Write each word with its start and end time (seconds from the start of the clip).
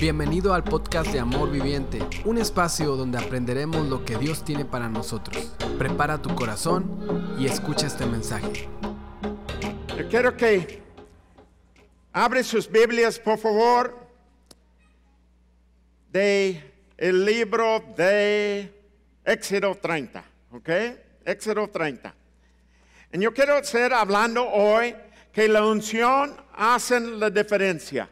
Bienvenido 0.00 0.54
al 0.54 0.62
podcast 0.62 1.10
de 1.10 1.18
Amor 1.18 1.50
Viviente, 1.50 1.98
un 2.24 2.38
espacio 2.38 2.94
donde 2.94 3.18
aprenderemos 3.18 3.88
lo 3.88 4.04
que 4.04 4.16
Dios 4.16 4.44
tiene 4.44 4.64
para 4.64 4.88
nosotros. 4.88 5.56
Prepara 5.76 6.22
tu 6.22 6.32
corazón 6.36 7.36
y 7.36 7.46
escucha 7.46 7.88
este 7.88 8.06
mensaje. 8.06 8.68
Yo 9.96 10.08
quiero 10.08 10.36
que 10.36 10.80
abren 12.12 12.44
sus 12.44 12.70
Biblias, 12.70 13.18
por 13.18 13.38
favor, 13.38 13.98
de 16.12 16.62
el 16.96 17.24
libro 17.24 17.82
de 17.96 18.72
Éxodo 19.24 19.74
30, 19.74 20.24
¿ok? 20.52 20.68
Éxodo 21.24 21.68
30. 21.68 22.14
Y 23.14 23.18
yo 23.18 23.34
quiero 23.34 23.64
ser 23.64 23.92
hablando 23.92 24.48
hoy 24.48 24.94
que 25.32 25.48
la 25.48 25.66
unción 25.66 26.36
hace 26.54 27.00
la 27.00 27.30
diferencia. 27.30 28.08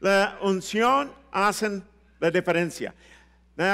La 0.00 0.38
unción 0.42 1.12
hace 1.32 1.82
la 2.20 2.30
diferencia. 2.30 2.94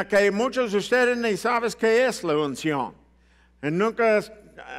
Que 0.09 0.31
muchos 0.31 0.73
de 0.73 0.79
ustedes 0.79 1.17
ni 1.17 1.37
saben 1.37 1.71
qué 1.79 2.07
es 2.07 2.23
la 2.23 2.37
unción. 2.37 2.95
Nunca 3.61 4.21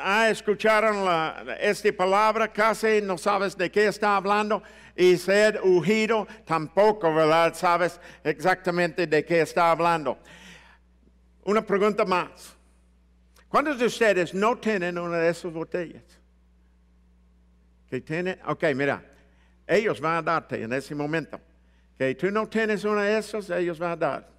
ha 0.03 0.29
escuchado 0.29 1.05
la, 1.05 1.57
esta 1.59 1.91
palabra, 1.91 2.51
casi 2.51 3.01
no 3.01 3.17
sabes 3.17 3.57
de 3.57 3.69
qué 3.69 3.87
está 3.87 4.15
hablando. 4.15 4.63
Y 4.95 5.17
ser 5.17 5.59
ungido 5.63 6.27
tampoco, 6.45 7.13
¿verdad? 7.13 7.53
Sabes 7.55 7.99
exactamente 8.23 9.07
de 9.07 9.25
qué 9.25 9.41
está 9.41 9.71
hablando. 9.71 10.19
Una 11.43 11.65
pregunta 11.65 12.05
más. 12.05 12.55
¿Cuántos 13.49 13.77
de 13.77 13.85
ustedes 13.85 14.33
no 14.33 14.57
tienen 14.57 14.97
una 14.97 15.17
de 15.17 15.29
esas 15.29 15.51
botellas? 15.51 16.03
Que 17.89 18.01
tienen, 18.01 18.39
ok, 18.47 18.63
mira, 18.75 19.03
ellos 19.67 19.99
van 19.99 20.17
a 20.17 20.21
darte 20.21 20.61
en 20.61 20.73
ese 20.73 20.93
momento. 20.95 21.39
Que 21.97 22.15
tú 22.15 22.29
no 22.31 22.47
tienes 22.47 22.83
una 22.83 23.03
de 23.03 23.17
esas, 23.17 23.49
ellos 23.49 23.79
van 23.79 23.91
a 23.91 23.95
dar. 23.95 24.29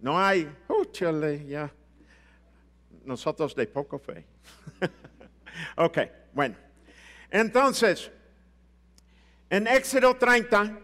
No 0.00 0.18
hay, 0.18 0.48
oh, 0.68 0.84
ya. 1.46 1.72
Nosotros 3.04 3.54
de 3.54 3.66
poco 3.66 3.98
fe. 3.98 4.24
ok, 5.76 5.98
bueno. 6.32 6.54
Entonces, 7.30 8.10
en 9.50 9.66
Éxodo 9.66 10.14
30, 10.14 10.78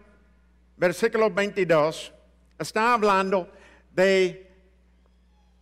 versículo 0.77 1.29
22, 1.31 2.13
está 2.59 2.93
hablando 2.93 3.49
de, 3.91 4.51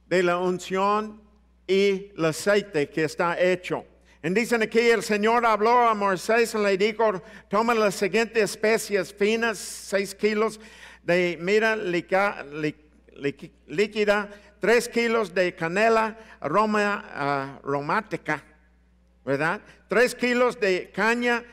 de 0.07 0.23
la 0.23 0.39
unción 0.39 1.21
y 1.67 2.11
el 2.17 2.25
aceite 2.25 2.89
que 2.89 3.03
está 3.03 3.39
hecho. 3.39 3.85
Dicen 4.31 4.61
aquí, 4.61 4.79
el 4.79 5.03
Señor 5.03 5.45
habló 5.45 5.85
a 5.85 5.93
Moisés 5.93 6.53
y 6.55 6.57
le 6.57 6.77
dijo, 6.77 7.21
toma 7.49 7.73
las 7.73 7.95
siguientes 7.95 8.41
especies 8.41 9.13
finas, 9.13 9.57
seis 9.57 10.15
kilos 10.15 10.61
de 11.03 11.37
mira 11.41 11.75
líquida, 11.75 12.45
tres 14.61 14.87
kilos 14.87 15.33
de 15.33 15.53
canela 15.53 16.17
aroma, 16.39 17.59
aromática, 17.61 18.41
¿verdad? 19.25 19.59
Tres 19.89 20.15
kilos 20.15 20.57
de 20.57 20.89
caña 20.95 21.43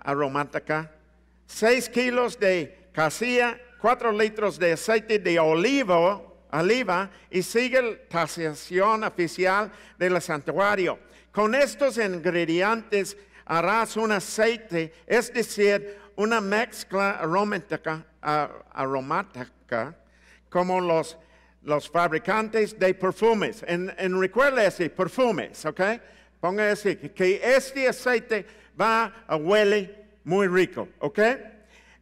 aromática, 0.00 0.90
seis 1.46 1.90
kilos 1.90 2.40
de 2.40 2.88
casilla, 2.92 3.60
cuatro 3.78 4.10
litros 4.10 4.58
de 4.58 4.72
aceite 4.72 5.18
de 5.18 5.38
olivo, 5.38 6.46
oliva 6.52 7.10
y 7.30 7.42
sigue 7.42 7.82
la 7.82 7.98
tasación 8.08 9.04
oficial 9.04 9.70
del 9.98 10.22
santuario. 10.22 10.98
Con 11.34 11.56
estos 11.56 11.98
ingredientes 11.98 13.16
harás 13.44 13.96
un 13.96 14.12
aceite, 14.12 14.92
es 15.04 15.34
decir, 15.34 15.98
una 16.14 16.40
mezcla 16.40 17.10
aromática, 17.18 18.06
aromática 18.22 19.96
como 20.48 20.80
los, 20.80 21.18
los 21.62 21.90
fabricantes 21.90 22.78
de 22.78 22.94
perfumes. 22.94 23.64
En, 23.66 23.92
en 23.98 24.20
recuerda 24.20 24.64
ese, 24.64 24.88
perfumes, 24.90 25.66
¿ok? 25.66 25.80
Ponga 26.40 26.70
así, 26.70 26.94
que 26.94 27.40
este 27.42 27.88
aceite 27.88 28.46
va 28.80 29.24
a 29.26 29.34
huele 29.34 30.04
muy 30.22 30.46
rico, 30.46 30.86
¿ok? 31.00 31.18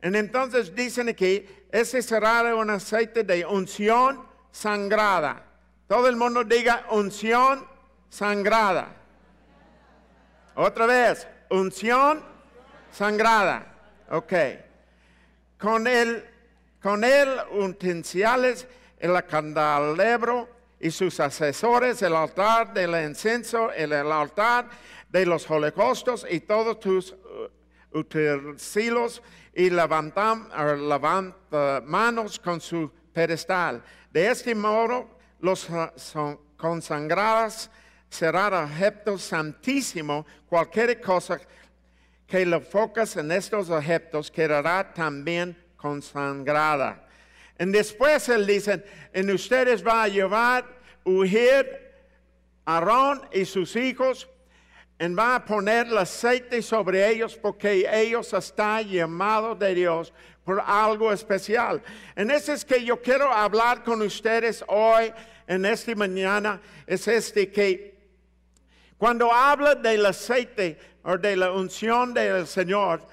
Y 0.03 0.15
entonces 0.15 0.75
dicen 0.75 1.09
aquí, 1.09 1.47
ese 1.71 2.03
será 2.03 2.55
un 2.55 2.69
aceite 2.69 3.25
de 3.25 3.47
unción 3.47 4.27
sangrada. 4.51 5.43
Todo 5.89 6.07
el 6.07 6.17
mundo 6.17 6.45
diga 6.45 6.85
unción 6.91 7.67
sangrada. 8.11 8.99
Otra 10.55 10.87
vez, 10.87 11.27
unción 11.51 12.23
sangrada. 12.91 13.67
Ok. 14.11 14.33
Con 15.59 15.87
el, 15.87 16.25
con 16.83 17.05
el 17.05 17.29
utensiales, 17.53 18.67
el 18.99 19.25
candelabro 19.25 20.49
y 20.79 20.91
sus 20.91 21.21
asesores, 21.21 22.03
el 22.03 22.15
altar 22.15 22.75
del 22.75 22.91
incienso, 23.07 23.73
el, 23.73 23.93
altar 23.93 24.69
de 25.09 25.25
los 25.25 25.49
holocaustos 25.51 26.27
y 26.29 26.41
todos 26.41 26.81
tus 26.81 27.13
uh, 27.13 27.99
utensilios 27.99 29.23
y 29.55 29.71
levantan, 29.71 30.49
levanta 30.89 31.83
manos 31.85 32.39
con 32.39 32.61
su 32.61 32.91
pedestal. 33.13 33.83
De 34.11 34.31
este 34.31 34.55
modo, 34.55 35.09
los 35.41 35.71
uh, 35.71 35.89
son 35.97 36.39
consagrados 36.57 37.71
será 38.13 38.65
objeto 38.65 39.17
santísimo, 39.17 40.27
cualquier 40.47 41.01
cosa 41.01 41.41
que 42.27 42.45
lo 42.45 42.61
focas 42.61 43.17
en 43.17 43.33
estos 43.33 43.71
objetos 43.71 44.31
quedará 44.31 44.93
también 44.93 45.57
consagrada. 45.77 47.09
Y 47.59 47.65
después 47.67 48.29
él 48.29 48.47
dice, 48.47 48.85
en 49.15 49.31
ustedes 49.31 49.83
va 49.85 50.03
a 50.03 50.09
llevar, 50.09 50.67
ungir 51.05 51.67
Aarón 52.67 53.23
y 53.33 53.47
sus 53.47 53.77
hijos, 53.77 54.29
y 54.99 55.09
va 55.15 55.37
a 55.37 55.45
poner 55.45 55.87
el 55.87 55.97
aceite 55.97 56.61
sobre 56.61 57.09
ellos 57.09 57.35
porque 57.35 57.89
ellos 57.91 58.31
están 58.35 58.87
llamados 58.89 59.59
de 59.59 59.75
Dios 59.75 60.13
por 60.45 60.61
algo 60.61 61.11
especial. 61.11 61.83
En 62.15 62.31
eso 62.31 62.53
es 62.53 62.63
que 62.63 62.85
yo 62.85 63.01
quiero 63.01 63.33
hablar 63.33 63.83
con 63.83 64.03
ustedes 64.03 64.63
hoy, 64.69 65.11
en 65.47 65.65
esta 65.65 65.95
mañana, 65.95 66.61
es 66.87 67.09
este 67.09 67.51
que 67.51 67.92
cuando 69.03 69.33
habla 69.33 69.75
del 69.75 70.07
aceite 70.07 70.79
o 71.03 71.19
de 71.19 71.35
la 71.35 71.51
unción 71.51 72.15
del 72.15 72.47
Señor, 72.47 73.05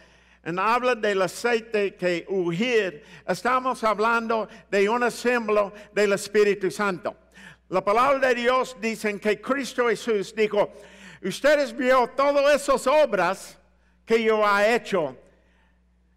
y 0.45 0.59
habla 0.59 0.93
del 0.93 1.19
aceite 1.23 1.95
que 1.95 2.27
ungir, 2.29 3.03
estamos 3.27 3.83
hablando 3.83 4.47
de 4.69 4.87
un 4.87 5.09
símbolo 5.09 5.73
del 5.91 6.13
Espíritu 6.13 6.69
Santo. 6.69 7.15
La 7.69 7.83
palabra 7.83 8.27
de 8.27 8.35
Dios 8.35 8.77
dice 8.79 9.19
que 9.19 9.41
Cristo 9.41 9.87
Jesús 9.87 10.31
dijo, 10.35 10.71
ustedes 11.23 11.75
vio 11.75 12.07
todas 12.15 12.61
esas 12.61 12.85
obras 12.85 13.57
que 14.05 14.21
yo 14.21 14.45
he 14.45 14.75
hecho. 14.75 15.17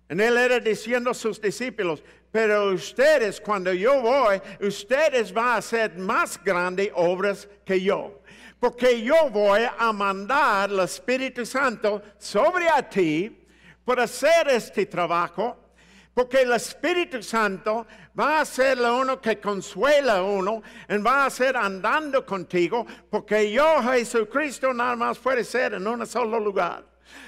En 0.07 0.21
él 0.21 0.37
era 0.37 0.61
diciendo 0.61 1.13
a 1.13 1.15
sus 1.15 1.41
discípulos, 1.41 2.05
pero 2.31 2.75
ustedes 2.75 3.41
cuando 3.41 3.73
yo 3.73 4.03
voy, 4.03 4.39
ustedes 4.61 5.33
van 5.33 5.47
a 5.47 5.57
hacer 5.57 5.97
más 5.97 6.39
grandes 6.45 6.91
obras 6.95 7.49
que 7.65 7.81
yo 7.81 8.22
porque 8.63 9.03
yo 9.03 9.29
voy 9.29 9.63
a 9.77 9.93
mandar 9.93 10.71
el 10.71 10.79
Espíritu 10.79 11.45
Santo 11.45 12.01
sobre 12.17 12.69
a 12.69 12.89
ti 12.89 13.45
para 13.85 14.05
hacer 14.05 14.47
este 14.51 14.87
trabajo, 14.87 15.73
porque 16.15 16.43
el 16.43 16.53
Espíritu 16.53 17.25
Santo 17.25 17.85
va 18.17 18.39
a 18.39 18.45
ser 18.45 18.79
lo 18.79 18.99
uno 18.99 19.21
que 19.21 19.41
consuela 19.41 20.19
a 20.19 20.23
uno 20.23 20.63
y 20.89 20.97
va 20.99 21.27
a 21.27 21.31
ser 21.31 21.57
andando 21.57 22.25
contigo, 22.25 22.87
porque 23.11 23.51
yo, 23.51 23.83
Jesucristo, 23.83 24.73
nada 24.73 24.95
más 24.95 25.19
puede 25.19 25.43
ser 25.43 25.75
en 25.75 25.85
un 25.85 26.07
solo 26.07 26.39
lugar. 26.39 26.85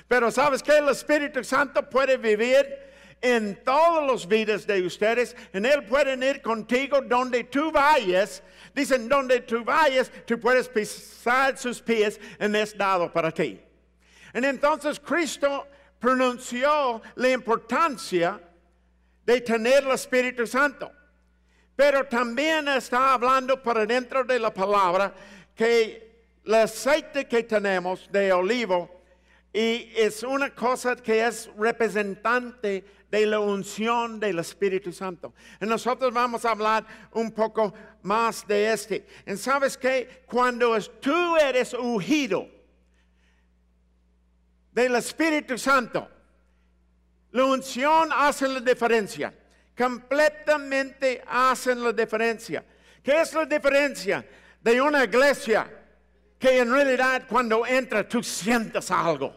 Pero 0.06 0.30
sabes 0.30 0.62
que 0.62 0.78
el 0.78 0.88
Espíritu 0.88 1.42
Santo 1.42 1.90
puede 1.90 2.16
vivir 2.16 2.64
en 3.20 3.58
todas 3.64 4.08
las 4.08 4.28
vidas 4.28 4.68
de 4.68 4.86
ustedes, 4.86 5.34
en 5.52 5.66
Él 5.66 5.84
pueden 5.86 6.22
ir 6.22 6.40
contigo 6.40 7.00
donde 7.00 7.42
tú 7.42 7.72
vayas 7.72 8.40
Dicen, 8.74 9.08
donde 9.08 9.40
tú 9.40 9.64
vayas, 9.64 10.10
tú 10.26 10.38
puedes 10.38 10.68
pisar 10.68 11.56
sus 11.56 11.80
pies 11.80 12.20
en 12.38 12.56
es 12.56 12.76
dado 12.76 13.12
para 13.12 13.30
ti. 13.30 13.60
Y 14.34 14.44
entonces 14.44 14.98
Cristo 14.98 15.68
pronunció 16.00 17.00
la 17.14 17.30
importancia 17.30 18.40
de 19.24 19.40
tener 19.40 19.84
el 19.84 19.92
Espíritu 19.92 20.46
Santo. 20.46 20.90
Pero 21.76 22.04
también 22.06 22.68
está 22.68 23.14
hablando 23.14 23.62
por 23.62 23.86
dentro 23.86 24.24
de 24.24 24.38
la 24.38 24.52
palabra 24.52 25.14
que 25.54 26.26
el 26.44 26.54
aceite 26.54 27.26
que 27.26 27.44
tenemos 27.44 28.10
de 28.10 28.32
olivo 28.32 29.02
y 29.52 29.92
es 29.96 30.24
una 30.24 30.52
cosa 30.52 30.96
que 30.96 31.24
es 31.24 31.48
representante 31.56 32.84
de 33.08 33.26
la 33.26 33.38
unción 33.38 34.18
del 34.18 34.40
Espíritu 34.40 34.92
Santo. 34.92 35.32
Y 35.60 35.66
nosotros 35.66 36.12
vamos 36.12 36.44
a 36.44 36.50
hablar 36.50 36.84
un 37.12 37.30
poco 37.30 37.72
más 38.04 38.46
de 38.46 38.72
este. 38.72 39.06
Y 39.26 39.36
sabes 39.36 39.76
que 39.76 40.24
cuando 40.26 40.78
tú 41.00 41.36
eres 41.36 41.74
ungido 41.74 42.48
del 44.72 44.94
Espíritu 44.96 45.58
Santo, 45.58 46.08
La 47.34 47.44
unción 47.46 48.10
hace 48.12 48.46
la 48.46 48.60
diferencia. 48.60 49.34
Completamente 49.76 51.20
hacen 51.26 51.82
la 51.82 51.92
diferencia. 51.92 52.64
¿Qué 53.02 53.20
es 53.20 53.34
la 53.34 53.44
diferencia 53.44 54.24
de 54.62 54.80
una 54.80 55.02
iglesia 55.02 55.68
que 56.38 56.60
en 56.60 56.70
realidad 56.70 57.24
cuando 57.28 57.66
entra 57.66 58.08
tú 58.08 58.22
sientes 58.22 58.88
algo? 58.88 59.34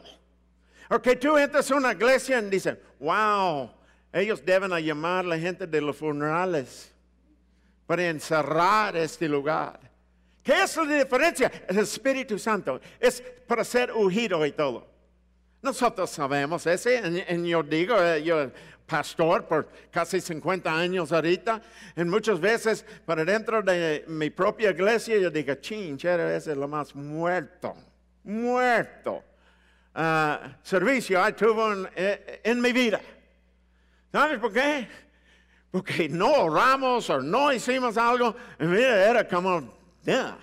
O 0.92 1.02
que 1.02 1.16
tú 1.16 1.40
entras 1.40 1.72
a 1.72 1.76
una 1.76 1.94
iglesia 1.94 2.40
y 2.40 2.50
dices, 2.52 2.78
wow, 3.00 3.72
ellos 4.14 4.46
deben 4.46 4.72
llamar 4.78 5.26
a 5.26 5.30
la 5.30 5.40
gente 5.40 5.66
de 5.66 5.82
los 5.82 5.98
funerales 5.98 6.94
para 7.88 8.08
encerrar 8.08 8.96
este 8.96 9.28
lugar. 9.28 9.80
¿Qué 10.44 10.62
es 10.62 10.78
la 10.78 10.84
diferencia? 10.84 11.52
El 11.68 11.80
Espíritu 11.80 12.38
Santo 12.38 12.80
es 13.00 13.22
para 13.48 13.64
ser 13.64 13.92
ungido 13.92 14.46
y 14.46 14.52
todo. 14.52 14.88
Nosotros 15.62 16.10
sabemos 16.12 16.68
ese, 16.68 17.02
y 17.30 17.50
yo 17.50 17.64
digo, 17.64 18.00
eh, 18.00 18.22
yo 18.24 18.52
pastor 18.86 19.46
por 19.46 19.68
casi 19.92 20.22
50 20.22 20.72
años 20.72 21.12
ahorita, 21.12 21.62
y 21.96 22.04
muchas 22.04 22.40
veces 22.40 22.86
para 23.06 23.26
dentro 23.26 23.64
de 23.64 24.06
mi 24.08 24.30
propia 24.30 24.70
iglesia 24.70 25.18
yo 25.18 25.32
digo, 25.32 25.56
chinchero, 25.56 26.30
ese 26.30 26.52
es 26.52 26.58
lo 26.58 26.68
más 26.68 26.96
muerto, 26.96 27.76
muerto 28.24 29.24
uh, 29.98 30.50
servicio 30.64 31.20
tuvo 31.36 31.74
en, 31.74 31.90
eh, 31.96 32.42
en, 32.44 32.62
mi 32.62 32.72
vida. 32.72 33.02
¿Sabes 34.12 34.40
por 34.40 34.54
qué? 34.54 34.88
Porque 35.72 36.08
no 36.10 36.32
oramos 36.32 37.10
o 37.10 37.22
no 37.22 37.52
hicimos 37.52 37.98
algo, 37.98 38.36
mira, 38.60 39.10
era 39.10 39.28
como, 39.28 39.74
yeah. 40.04 40.38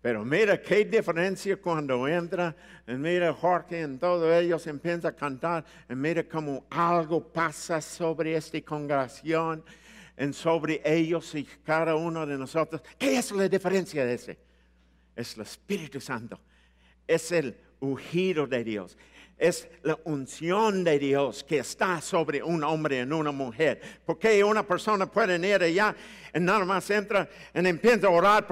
Pero 0.00 0.24
mira 0.24 0.60
qué 0.60 0.84
diferencia 0.84 1.56
cuando 1.58 2.08
entra, 2.08 2.56
y 2.86 2.92
mira 2.92 3.34
Jorge 3.34 3.82
y 3.82 3.98
todos 3.98 4.32
ellos 4.32 4.66
empiezan 4.66 5.12
a 5.12 5.16
cantar, 5.16 5.64
y 5.88 5.94
mira 5.94 6.22
cómo 6.24 6.64
algo 6.70 7.22
pasa 7.22 7.80
sobre 7.82 8.34
esta 8.34 8.60
congregación, 8.62 9.62
y 10.16 10.32
sobre 10.32 10.80
ellos 10.84 11.34
y 11.34 11.44
cada 11.44 11.94
uno 11.96 12.26
de 12.26 12.38
nosotros. 12.38 12.82
¿Qué 12.98 13.18
es 13.18 13.32
la 13.32 13.48
diferencia 13.48 14.04
de 14.04 14.14
ese? 14.14 14.38
Es 15.16 15.36
el 15.36 15.42
Espíritu 15.42 16.00
Santo. 16.00 16.40
Es 17.06 17.32
el 17.32 17.56
ungido 17.80 18.46
de 18.46 18.64
Dios. 18.64 18.96
Es 19.40 19.66
la 19.82 19.98
unción 20.04 20.84
de 20.84 20.98
Dios 20.98 21.42
que 21.42 21.60
está 21.60 22.02
sobre 22.02 22.42
un 22.42 22.62
hombre 22.62 22.98
y 22.98 23.02
una 23.10 23.32
mujer. 23.32 23.80
Porque 24.04 24.44
una 24.44 24.62
persona 24.62 25.06
puede 25.06 25.36
ir 25.48 25.62
allá 25.62 25.96
y 26.34 26.40
nada 26.40 26.62
más 26.66 26.90
entra 26.90 27.26
y 27.54 27.66
empieza 27.66 28.06
a 28.06 28.10
orar, 28.10 28.46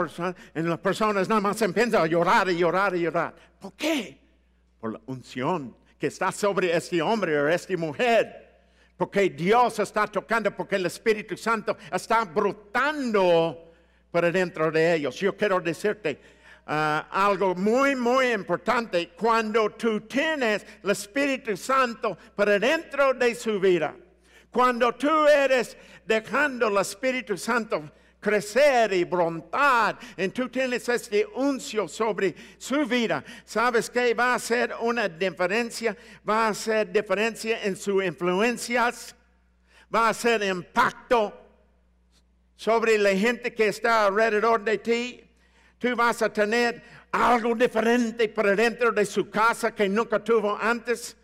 y 0.54 0.62
las 0.62 0.78
personas 0.78 1.28
nada 1.28 1.42
más 1.42 1.60
empiezan 1.60 2.00
a 2.02 2.06
llorar 2.06 2.48
y 2.48 2.56
llorar 2.56 2.96
y 2.96 3.02
llorar. 3.02 3.34
¿Por 3.60 3.74
qué? 3.74 4.18
Por 4.80 4.94
la 4.94 5.00
unción 5.04 5.76
que 5.98 6.06
está 6.06 6.32
sobre 6.32 6.74
este 6.74 7.02
hombre 7.02 7.38
o 7.38 7.48
esta 7.48 7.76
mujer. 7.76 8.48
Porque 8.96 9.28
Dios 9.28 9.78
está 9.80 10.06
tocando, 10.06 10.50
porque 10.56 10.76
el 10.76 10.86
Espíritu 10.86 11.36
Santo 11.36 11.76
está 11.92 12.24
brotando 12.24 13.72
por 14.10 14.32
dentro 14.32 14.70
de 14.70 14.94
ellos. 14.94 15.16
Yo 15.16 15.36
quiero 15.36 15.60
decirte, 15.60 16.18
Ah, 16.70 17.08
algo 17.10 17.54
muy, 17.54 17.96
muy 17.96 18.30
importante 18.30 19.08
cuando 19.16 19.70
tú 19.70 20.02
tienes 20.02 20.66
el 20.82 20.90
Espíritu 20.90 21.56
Santo 21.56 22.18
para 22.36 22.58
dentro 22.58 23.14
de 23.14 23.34
su 23.34 23.58
vida. 23.58 23.96
Cuando 24.50 24.94
tú 24.94 25.26
eres 25.26 25.78
dejando 26.04 26.68
el 26.68 26.76
Espíritu 26.76 27.38
Santo 27.38 27.90
crecer 28.20 28.92
y 28.92 29.04
brotar, 29.04 29.98
y 30.14 30.28
tú 30.28 30.50
tienes 30.50 30.86
este 30.90 31.24
uncio 31.36 31.88
sobre 31.88 32.34
su 32.58 32.84
vida, 32.84 33.24
¿sabes 33.46 33.88
que 33.88 34.12
va 34.12 34.32
a 34.32 34.34
hacer 34.34 34.74
una 34.78 35.08
diferencia? 35.08 35.96
Va 36.28 36.48
a 36.48 36.48
hacer 36.48 36.92
diferencia 36.92 37.62
en 37.62 37.76
sus 37.76 38.04
influencias, 38.04 39.16
va 39.94 40.08
a 40.08 40.10
hacer 40.10 40.42
impacto 40.42 41.32
sobre 42.56 42.98
la 42.98 43.16
gente 43.16 43.54
que 43.54 43.68
está 43.68 44.04
alrededor 44.04 44.62
de 44.62 44.76
ti 44.76 45.27
Tú 45.78 45.94
vas 45.94 46.22
a 46.22 46.32
tener 46.32 46.82
algo 47.12 47.54
diferente 47.54 48.28
por 48.28 48.54
dentro 48.54 48.90
de 48.92 49.06
su 49.06 49.30
casa 49.30 49.74
que 49.74 49.88
nunca 49.88 50.18
tuvo 50.18 50.58
antes. 50.60 51.16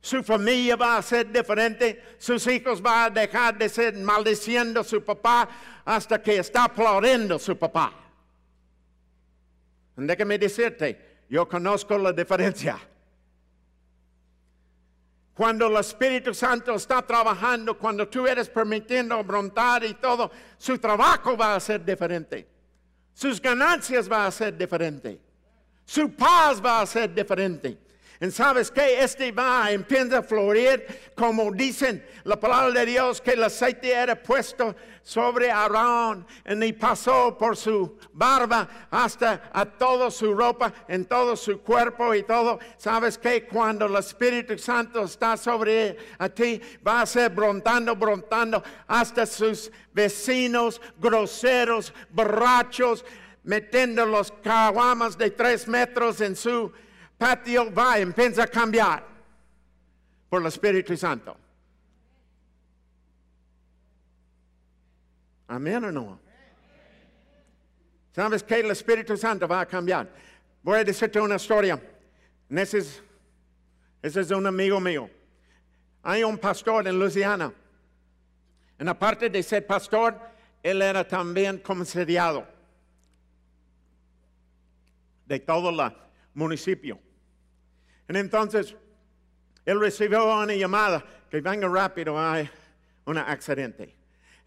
Su 0.00 0.22
familia 0.22 0.76
va 0.76 0.98
a 0.98 1.02
ser 1.02 1.32
diferente. 1.32 2.16
Sus 2.18 2.46
hijos 2.46 2.80
van 2.82 3.06
a 3.06 3.10
dejar 3.10 3.56
de 3.56 3.68
ser 3.68 3.94
maldiciendo 3.94 4.80
a 4.80 4.84
su 4.84 5.02
papá 5.02 5.48
hasta 5.84 6.22
que 6.22 6.38
está 6.38 6.64
aplaudiendo 6.64 7.36
a 7.36 7.38
su 7.38 7.56
papá. 7.56 7.92
Déjame 9.96 10.38
decirte, 10.38 11.22
yo 11.30 11.48
conozco 11.48 11.96
la 11.96 12.12
diferencia. 12.12 12.78
Cuando 15.32 15.66
el 15.68 15.76
Espíritu 15.76 16.34
Santo 16.34 16.74
está 16.74 17.00
trabajando, 17.02 17.78
cuando 17.78 18.06
tú 18.08 18.26
eres 18.26 18.48
permitiendo 18.48 19.22
brotar 19.24 19.84
y 19.84 19.94
todo, 19.94 20.30
su 20.58 20.78
trabajo 20.78 21.34
va 21.36 21.54
a 21.54 21.60
ser 21.60 21.82
diferente 21.82 22.55
sus 23.16 23.40
ganancias 23.40 24.12
va 24.12 24.26
a 24.26 24.30
ser 24.30 24.54
diferente. 24.58 25.18
Su 25.86 26.14
paz 26.14 26.62
va 26.62 26.82
a 26.82 26.86
ser 26.86 27.14
diferente. 27.14 27.78
Y 28.20 28.30
sabes 28.30 28.70
que 28.70 29.02
este 29.02 29.30
va, 29.30 29.70
empieza 29.70 30.18
a 30.18 30.22
florir, 30.22 30.86
como 31.14 31.52
dicen 31.52 32.04
la 32.24 32.40
palabra 32.40 32.80
de 32.80 32.86
Dios, 32.86 33.20
que 33.20 33.32
el 33.32 33.44
aceite 33.44 33.92
era 33.92 34.20
puesto 34.20 34.74
sobre 35.02 35.50
Aarón 35.50 36.26
y 36.44 36.72
pasó 36.72 37.36
por 37.38 37.56
su 37.56 37.98
barba 38.12 38.88
hasta 38.90 39.50
a 39.52 39.66
toda 39.66 40.10
su 40.10 40.34
ropa, 40.34 40.72
en 40.88 41.04
todo 41.04 41.36
su 41.36 41.60
cuerpo 41.60 42.14
y 42.14 42.22
todo. 42.22 42.58
Sabes 42.78 43.18
que 43.18 43.46
cuando 43.46 43.86
el 43.86 43.96
Espíritu 43.96 44.58
Santo 44.58 45.04
está 45.04 45.36
sobre 45.36 45.96
a 46.18 46.28
ti, 46.28 46.60
va 46.86 47.02
a 47.02 47.06
ser 47.06 47.30
brontando, 47.30 47.94
brontando 47.94 48.62
hasta 48.86 49.26
sus 49.26 49.70
vecinos 49.92 50.80
groseros, 50.98 51.92
borrachos, 52.10 53.04
metiendo 53.44 54.06
los 54.06 54.32
caguamas 54.42 55.16
de 55.16 55.30
tres 55.30 55.68
metros 55.68 56.20
en 56.20 56.34
su 56.34 56.72
patio 57.18 57.72
va, 57.72 57.98
empieza 57.98 58.44
a 58.44 58.46
cambiar 58.46 59.04
por 60.28 60.40
el 60.40 60.46
Espíritu 60.46 60.96
Santo. 60.96 61.36
Amén 65.48 65.84
o 65.84 65.92
no? 65.92 66.20
¿Sabes 68.12 68.42
que 68.42 68.60
el 68.60 68.70
Espíritu 68.70 69.16
Santo 69.16 69.46
va 69.46 69.60
a 69.60 69.66
cambiar? 69.66 70.10
Voy 70.62 70.78
a 70.78 70.84
decirte 70.84 71.20
una 71.20 71.36
historia. 71.36 71.80
Ese 72.48 72.78
es, 72.78 73.02
ese 74.02 74.20
es 74.20 74.30
un 74.30 74.46
amigo 74.46 74.80
mío. 74.80 75.08
Hay 76.02 76.24
un 76.24 76.38
pastor 76.38 76.88
en 76.88 76.98
Luisiana. 76.98 77.52
En 78.78 78.86
la 78.86 78.98
parte 78.98 79.28
de 79.30 79.42
ser 79.42 79.66
pastor, 79.66 80.18
él 80.62 80.82
era 80.82 81.06
también 81.06 81.58
comisariado 81.58 82.46
de 85.26 85.40
todo 85.40 85.70
el 85.70 85.92
municipio. 86.34 86.98
Entonces, 88.08 88.74
él 89.64 89.80
recibió 89.80 90.24
una 90.24 90.54
llamada 90.54 91.04
que 91.30 91.40
venga 91.40 91.68
rápido, 91.68 92.18
hay 92.18 92.48
un 93.04 93.18
accidente. 93.18 93.94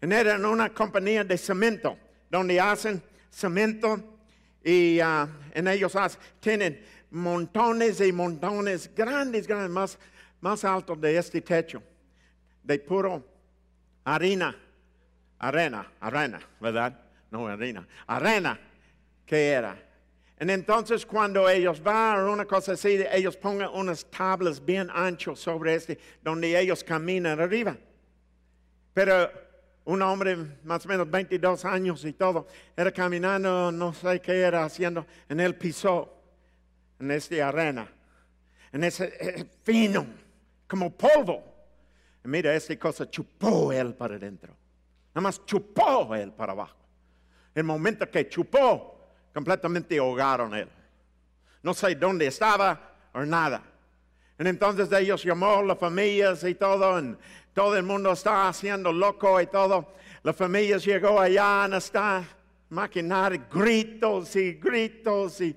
En 0.00 0.44
una 0.46 0.70
compañía 0.70 1.24
de 1.24 1.36
cemento, 1.36 1.98
donde 2.30 2.58
hacen 2.58 3.02
cemento 3.30 4.18
y 4.64 5.00
uh, 5.00 5.28
en 5.52 5.68
ellos 5.68 5.96
tienen 6.40 6.82
montones 7.10 8.00
y 8.00 8.12
montones 8.12 8.90
grandes, 8.94 9.46
grandes, 9.46 9.70
más, 9.70 9.98
más 10.40 10.64
altos 10.64 11.00
de 11.00 11.16
este 11.16 11.40
techo, 11.42 11.82
de 12.62 12.78
puro 12.78 13.26
harina, 14.04 14.56
arena, 15.38 15.86
arena, 16.00 16.40
¿verdad? 16.60 16.98
No 17.30 17.46
harina, 17.46 17.86
arena, 18.06 18.58
que 19.26 19.48
era 19.48 19.89
entonces 20.48 21.04
cuando 21.04 21.46
ellos 21.50 21.82
van 21.82 22.20
a 22.20 22.30
una 22.30 22.46
cosa 22.46 22.72
así, 22.72 22.98
ellos 23.12 23.36
pongan 23.36 23.68
unas 23.74 24.06
tablas 24.06 24.64
bien 24.64 24.88
anchas 24.90 25.38
sobre 25.38 25.74
este, 25.74 25.98
donde 26.22 26.58
ellos 26.58 26.82
caminan 26.82 27.38
arriba. 27.38 27.76
Pero 28.94 29.30
un 29.84 30.00
hombre 30.02 30.36
más 30.64 30.86
o 30.86 30.88
menos 30.88 31.10
22 31.10 31.64
años 31.64 32.04
y 32.04 32.12
todo, 32.12 32.46
era 32.76 32.92
caminando, 32.92 33.70
no 33.72 33.92
sé 33.92 34.20
qué 34.20 34.40
era 34.40 34.64
haciendo, 34.64 35.06
en 35.28 35.40
el 35.40 35.56
pisó 35.56 36.16
en 37.00 37.10
esta 37.10 37.48
arena, 37.48 37.90
en 38.72 38.84
ese 38.84 39.12
eh, 39.18 39.44
fino, 39.62 40.06
como 40.68 40.90
polvo. 40.90 41.42
Y 42.24 42.28
mira, 42.28 42.54
esta 42.54 42.78
cosa 42.78 43.10
chupó 43.10 43.72
él 43.72 43.94
para 43.94 44.16
adentro. 44.16 44.54
Nada 45.14 45.22
más 45.22 45.44
chupó 45.44 46.14
él 46.14 46.32
para 46.32 46.52
abajo. 46.52 46.76
El 47.54 47.64
momento 47.64 48.08
que 48.10 48.28
chupó, 48.28 48.99
completamente 49.32 49.98
ahogaron 49.98 50.54
él. 50.54 50.68
No 51.62 51.74
sé 51.74 51.94
dónde 51.94 52.26
estaba 52.26 52.94
o 53.12 53.20
nada. 53.24 53.62
Y 54.38 54.48
entonces 54.48 54.90
ellos 54.92 55.22
llamó 55.22 55.62
las 55.62 55.78
familias 55.78 56.42
y 56.44 56.54
todo, 56.54 56.98
y 56.98 57.16
todo 57.52 57.76
el 57.76 57.82
mundo 57.82 58.12
está 58.12 58.48
haciendo 58.48 58.92
loco 58.92 59.40
y 59.40 59.46
todo. 59.46 59.94
Las 60.22 60.34
familias 60.34 60.84
llegó 60.84 61.20
allá 61.20 61.68
y 61.70 61.74
está 61.74 62.24
maquinar 62.70 63.48
gritos 63.50 64.34
y 64.36 64.54
gritos 64.54 65.40
y 65.40 65.54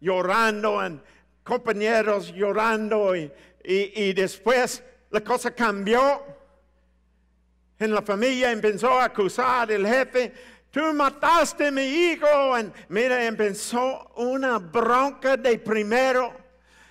llorando, 0.00 0.86
y 0.86 1.00
compañeros 1.42 2.32
llorando 2.32 3.14
y, 3.14 3.30
y, 3.62 4.04
y 4.04 4.12
después 4.14 4.82
la 5.10 5.20
cosa 5.20 5.50
cambió. 5.50 6.22
En 7.78 7.92
la 7.92 8.02
familia 8.02 8.50
empezó 8.52 8.98
a 8.98 9.04
acusar 9.04 9.70
el 9.70 9.86
jefe, 9.86 10.32
tú 10.74 10.92
mataste 10.92 11.68
a 11.68 11.70
mi 11.70 11.82
hijo. 11.82 12.58
Y 12.58 12.72
mira, 12.88 13.24
empezó 13.24 14.10
una 14.16 14.58
bronca 14.58 15.36
de 15.36 15.56
primero. 15.56 16.34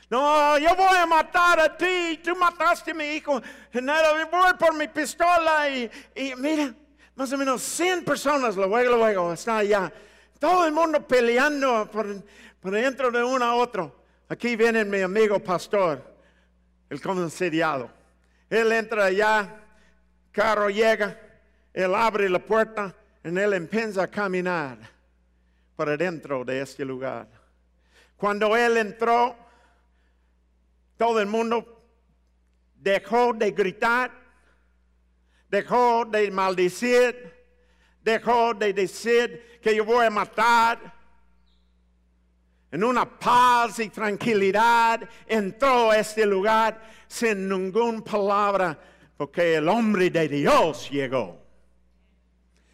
No, 0.10 0.58
yo 0.58 0.74
voy 0.76 0.98
a 0.98 1.06
matar 1.06 1.60
a 1.60 1.78
ti, 1.78 2.22
tú 2.24 2.34
mataste 2.36 2.92
a 2.92 2.94
mi 2.94 3.04
hijo. 3.04 3.42
No, 3.74 3.94
voy 4.32 4.54
por 4.58 4.74
mi 4.74 4.88
pistola 4.88 5.70
y, 5.70 5.92
y 6.16 6.34
mira, 6.36 6.74
más 7.16 7.34
o 7.34 7.38
menos 7.38 7.62
100 7.62 8.06
personas 8.06 8.56
luego, 8.56 8.96
luego, 8.96 9.34
está 9.34 9.58
allá. 9.58 9.92
Todo 10.40 10.66
el 10.66 10.72
mundo 10.72 11.06
peleando 11.06 11.90
por, 11.92 12.24
por 12.62 12.72
dentro 12.72 13.12
de 13.12 13.22
uno 13.22 13.44
a 13.44 13.56
otro. 13.56 14.04
Aquí 14.30 14.56
viene 14.56 14.86
mi 14.86 15.02
amigo 15.02 15.40
pastor, 15.40 16.02
el 16.90 17.02
comisariado. 17.02 17.92
Él 18.50 18.72
entra 18.72 19.06
allá, 19.06 19.62
carro 20.32 20.70
llega, 20.70 21.20
él 21.74 21.94
abre 21.96 22.30
la 22.30 22.40
puerta 22.40 22.96
y 23.24 23.28
él 23.28 23.54
empieza 23.54 24.04
a 24.04 24.08
caminar 24.08 24.78
para 25.76 25.96
dentro 25.96 26.44
de 26.44 26.62
este 26.62 26.84
lugar. 26.84 27.28
Cuando 28.18 28.56
él 28.56 28.78
entró, 28.78 29.36
todo 30.98 31.20
el 31.20 31.28
mundo 31.28 31.82
dejó 32.76 33.34
de 33.34 33.52
gritar, 33.52 34.12
dejó 35.50 36.06
de 36.06 36.30
maldecir, 36.32 37.34
dejó 38.02 38.54
de 38.54 38.74
decir 38.74 39.60
que 39.62 39.76
yo 39.76 39.86
voy 39.86 40.06
a 40.06 40.10
matar. 40.10 40.94
En 42.72 42.84
una 42.84 43.08
paz 43.08 43.80
y 43.80 43.90
tranquilidad 43.90 45.08
entró 45.28 45.92
a 45.92 45.98
este 45.98 46.26
lugar 46.26 46.82
sin 47.08 47.48
ninguna 47.48 48.04
palabra, 48.04 48.78
porque 49.16 49.56
el 49.56 49.70
hombre 49.70 50.10
de 50.10 50.28
Dios 50.28 50.90
llegó. 50.90 51.43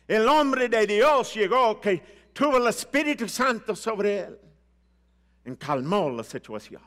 El 0.10 0.28
hombre 0.28 0.68
de 0.68 0.88
Dios 0.88 1.36
llegó 1.36 1.80
que 1.80 2.02
tuvo 2.34 2.58
el 2.58 2.66
Espíritu 2.66 3.30
Santo 3.30 3.76
sobre 3.76 4.22
él 4.22 4.40
y 5.46 5.56
calmó 5.56 6.10
la 6.10 6.24
situación. 6.24 6.82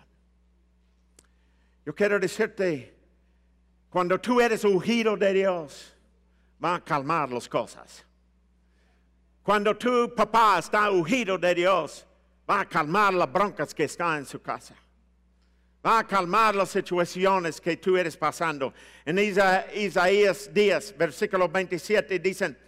Yo 1.87 1.95
quiero 1.95 2.19
decirte, 2.19 2.97
cuando 3.89 4.21
tú 4.21 4.41
eres 4.41 4.65
ungido 4.65 5.17
de 5.17 5.33
Dios, 5.35 5.95
va 6.63 6.75
a 6.75 6.85
calmar 6.85 7.31
las 7.31 7.49
cosas. 7.49 8.05
Cuando 9.45 9.77
tu 9.77 10.13
papá 10.17 10.59
está 10.59 10.91
ungido 10.91 11.39
de 11.39 11.55
Dios, 11.55 12.05
va 12.51 12.63
a 12.63 12.69
calmar 12.69 13.15
las 13.15 13.31
broncas 13.31 13.73
que 13.73 13.85
están 13.85 14.19
en 14.19 14.27
su 14.27 14.43
casa. 14.43 14.75
Va 15.87 16.01
a 16.01 16.07
calmar 16.09 16.57
las 16.57 16.71
situaciones 16.71 17.61
que 17.61 17.77
tú 17.77 17.97
eres 17.97 18.17
pasando. 18.17 18.75
En 19.05 19.17
Isaías 19.21 20.53
10, 20.53 20.99
versículo 20.99 21.49
27, 21.49 22.19
dicen, 22.19 22.59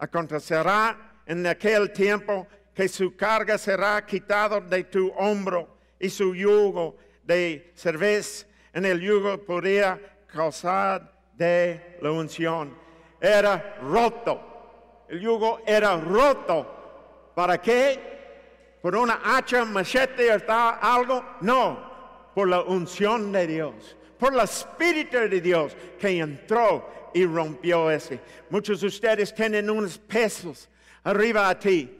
acontecerá 0.00 1.22
en 1.26 1.46
aquel 1.46 1.92
tiempo 1.92 2.48
que 2.74 2.88
su 2.88 3.14
carga 3.14 3.58
será 3.58 4.04
quitada 4.04 4.60
de 4.60 4.84
tu 4.84 5.12
hombro 5.16 5.76
y 5.98 6.08
su 6.08 6.34
yugo 6.34 6.96
de 7.22 7.72
cerveza 7.76 8.46
en 8.72 8.86
el 8.86 9.00
yugo 9.00 9.38
podría 9.38 10.00
causar 10.26 11.12
de 11.34 11.98
la 12.00 12.12
unción. 12.12 12.76
Era 13.20 13.76
roto. 13.82 15.04
El 15.08 15.20
yugo 15.20 15.60
era 15.66 15.96
roto. 15.96 17.32
¿Para 17.34 17.60
qué? 17.60 18.78
¿Por 18.80 18.96
una 18.96 19.20
hacha, 19.24 19.64
machete 19.64 20.32
o 20.32 20.40
algo? 20.48 21.24
No, 21.42 22.30
por 22.34 22.48
la 22.48 22.62
unción 22.62 23.30
de 23.32 23.46
Dios, 23.46 23.96
por 24.18 24.32
el 24.32 24.40
Espíritu 24.40 25.18
de 25.18 25.40
Dios 25.40 25.76
que 25.98 26.18
entró 26.18 26.88
y 27.14 27.24
rompió 27.26 27.90
ese. 27.90 28.20
Muchos 28.48 28.80
de 28.80 28.86
ustedes 28.86 29.34
tienen 29.34 29.70
unos 29.70 29.98
pesos 29.98 30.68
arriba 31.04 31.48
a 31.48 31.58
ti. 31.58 31.98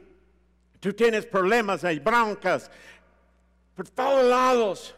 Tú 0.79 0.93
tienes 0.93 1.25
problemas, 1.25 1.83
hay 1.83 1.99
broncas 1.99 2.69
por 3.75 3.87
todos 3.89 4.25
lados. 4.25 4.95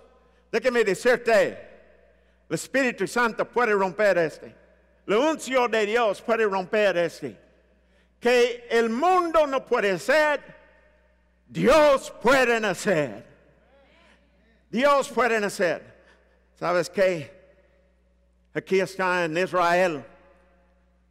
Déjeme 0.51 0.83
decirte, 0.83 1.47
el 2.49 2.55
Espíritu 2.55 3.07
Santo 3.07 3.45
puede 3.49 3.73
romper 3.73 4.17
este. 4.17 4.55
La 5.05 5.19
unción 5.19 5.69
de 5.69 5.85
Dios 5.85 6.21
puede 6.21 6.45
romper 6.45 6.97
este. 6.97 7.37
Que 8.19 8.67
el 8.69 8.89
mundo 8.89 9.45
no 9.47 9.65
puede 9.65 9.99
ser, 9.99 10.41
Dios 11.47 12.13
puede 12.21 12.55
hacer. 12.65 13.25
Dios 14.69 15.09
puede 15.09 15.37
hacer. 15.37 15.93
¿Sabes 16.55 16.89
qué? 16.89 17.42
Aquí 18.53 18.79
está 18.79 19.25
en 19.25 19.37
Israel 19.37 20.05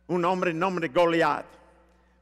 un 0.07 0.25
hombre 0.25 0.53
nombre 0.53 0.89
Goliat. 0.89 1.47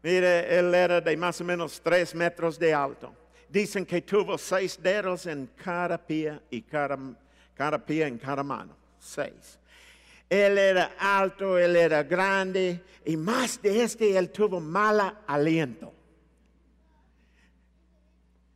Mire, 0.03 0.59
él 0.59 0.75
era 0.75 1.01
de 1.01 1.17
más 1.17 1.41
o 1.41 1.45
menos 1.45 1.81
tres 1.83 2.15
metros 2.15 2.59
de 2.59 2.73
alto. 2.73 3.15
Dicen 3.49 3.85
que 3.85 4.01
tuvo 4.01 4.39
seis 4.39 4.79
dedos 4.81 5.27
en 5.27 5.51
cada 5.63 5.99
pie 5.99 6.41
y 6.51 6.63
cada, 6.63 6.97
cada 7.55 7.79
pie 7.79 8.07
en 8.07 8.17
cada 8.17 8.43
mano. 8.43 8.75
Seis. 8.99 9.59
Él 10.29 10.57
era 10.57 10.93
alto, 10.99 11.59
él 11.59 11.77
era 11.77 12.03
grande 12.05 12.83
y 13.05 13.17
más 13.17 13.61
de 13.61 13.83
este, 13.83 14.17
él 14.17 14.31
tuvo 14.31 14.61
mala 14.61 15.23
aliento. 15.27 15.93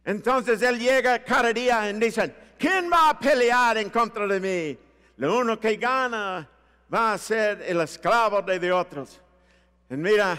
Entonces 0.04 0.62
él 0.62 0.78
llega 0.78 1.18
cada 1.24 1.52
día 1.52 1.90
y 1.90 1.94
dice, 1.94 2.32
¿quién 2.58 2.90
va 2.90 3.10
a 3.10 3.18
pelear 3.18 3.76
en 3.78 3.90
contra 3.90 4.26
de 4.26 4.40
mí? 4.40 4.78
Lo 5.16 5.38
uno 5.38 5.58
que 5.58 5.76
gana 5.76 6.48
va 6.94 7.14
a 7.14 7.18
ser 7.18 7.62
el 7.62 7.80
esclavo 7.80 8.40
de 8.42 8.72
otros. 8.72 9.20
Y 9.90 9.96
mira, 9.96 10.38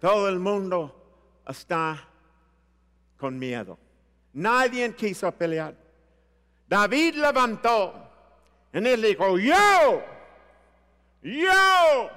todo 0.00 0.28
el 0.28 0.38
mundo 0.38 0.94
está 1.46 2.06
con 3.16 3.38
miedo. 3.38 3.78
Nadie 4.34 4.94
quiso 4.94 5.30
pelear. 5.32 5.74
David 6.68 7.14
levantó 7.16 8.08
y 8.72 8.78
él 8.78 9.02
dijo, 9.02 9.38
yo, 9.38 10.04
yo, 11.22 12.10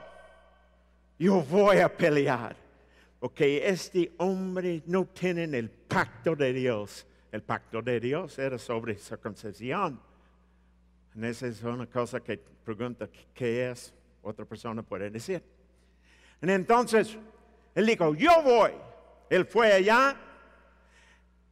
yo 1.17 1.41
voy 1.43 1.77
a 1.77 1.89
pelear. 1.89 2.55
Porque 3.19 3.67
este 3.67 4.11
hombre 4.17 4.83
no 4.87 5.05
tiene 5.05 5.43
el 5.43 5.69
pacto 5.69 6.35
de 6.35 6.53
Dios. 6.53 7.05
El 7.31 7.43
pacto 7.43 7.81
de 7.81 7.99
Dios 7.99 8.37
era 8.37 8.57
sobre 8.57 8.95
circuncisión. 8.95 9.99
Esa 11.19 11.47
es 11.47 11.61
una 11.63 11.87
cosa 11.87 12.19
que 12.19 12.37
pregunta 12.37 13.09
qué 13.33 13.69
es, 13.69 13.93
otra 14.21 14.45
persona 14.45 14.83
puede 14.83 15.09
decir. 15.09 15.43
Entonces, 16.41 17.17
él 17.75 17.85
dijo, 17.85 18.15
yo 18.15 18.41
voy. 18.43 18.71
Él 19.29 19.45
fue 19.45 19.71
allá 19.71 20.17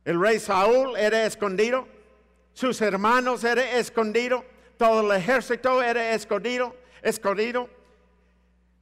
el 0.10 0.20
rey 0.20 0.40
Saúl 0.40 0.98
era 0.98 1.26
escondido, 1.26 1.88
sus 2.54 2.82
hermanos 2.82 3.44
eran 3.44 3.68
escondidos, 3.78 4.44
todo 4.78 5.02
el 5.02 5.16
ejército 5.16 5.84
era 5.84 6.14
escondido, 6.16 6.76
escondido. 7.04 7.70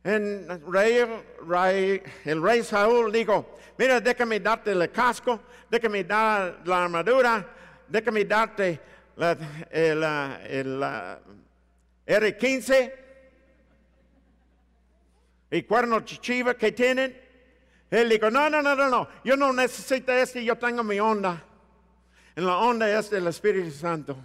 El 0.06 0.62
rey, 0.72 2.02
el 2.24 2.42
rey 2.42 2.64
Saúl 2.64 3.12
dijo, 3.12 3.58
mira, 3.78 4.00
déjame 4.00 4.40
darte 4.40 4.72
el 4.72 4.90
casco, 4.90 5.42
déjame 5.70 6.06
dar 6.06 6.62
la 6.64 6.86
armadura, 6.86 7.46
déjame 7.90 8.24
darte 8.24 8.80
el, 9.18 10.04
el 10.04 10.80
R15 12.06 12.94
y 15.52 15.64
cuerno 15.64 16.02
chichiva 16.02 16.54
que 16.56 16.72
tienen. 16.72 17.20
Él 17.90 18.10
dijo, 18.10 18.30
no, 18.30 18.50
no, 18.50 18.62
no, 18.62 18.76
no, 18.76 18.90
no, 18.90 19.08
yo 19.24 19.38
no 19.38 19.54
necesito 19.54 20.12
este, 20.12 20.44
yo 20.44 20.58
tengo 20.58 20.84
mi 20.84 21.00
onda. 21.00 21.44
En 22.36 22.46
la 22.46 22.58
onda 22.58 22.90
es 23.00 23.10
del 23.10 23.28
Espíritu 23.28 23.72
Santo. 23.72 24.18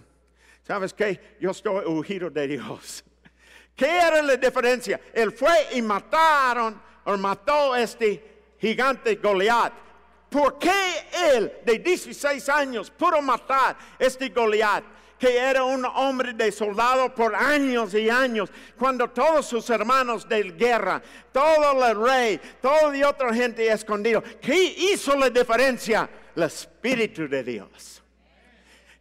¿Sabes 0.63 0.93
qué? 0.93 1.37
Yo 1.39 1.51
estoy 1.51 1.85
ungido 1.85 2.29
de 2.29 2.47
Dios. 2.47 3.03
¿Qué 3.75 3.87
era 3.87 4.21
la 4.21 4.35
diferencia? 4.35 4.99
Él 5.13 5.31
fue 5.31 5.69
y 5.73 5.81
mataron 5.81 6.79
o 7.05 7.17
mató 7.17 7.75
este 7.75 8.55
gigante 8.59 9.15
Goliat. 9.15 9.73
¿Por 10.33 10.57
qué 10.57 10.71
él 11.35 11.53
de 11.63 11.77
16 11.77 12.49
años 12.49 12.89
pudo 12.89 13.21
matar 13.21 13.77
este 13.99 14.29
Goliat? 14.29 14.83
que 15.19 15.37
era 15.37 15.63
un 15.63 15.85
hombre 15.85 16.33
de 16.33 16.51
soldado 16.51 17.15
por 17.15 17.33
años 17.33 17.93
y 17.93 18.09
años, 18.09 18.49
cuando 18.77 19.09
todos 19.09 19.45
sus 19.45 19.69
hermanos 19.69 20.27
de 20.27 20.51
guerra, 20.51 21.01
todo 21.31 21.85
el 21.87 22.03
rey, 22.03 22.41
toda 22.61 22.91
la 22.91 23.09
otra 23.09 23.33
gente 23.33 23.65
escondido, 23.71 24.21
¿qué 24.41 24.53
hizo 24.53 25.15
la 25.15 25.29
diferencia? 25.29 26.09
El 26.35 26.43
Espíritu 26.43 27.29
de 27.29 27.41
Dios. 27.41 28.03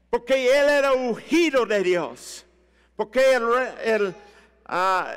Porque 0.09 0.47
él 0.47 0.69
era 0.69 0.93
ungido 0.93 1.67
de 1.67 1.83
Dios. 1.83 2.47
Porque 2.95 3.35
el, 3.83 4.15
ah, 4.67 5.15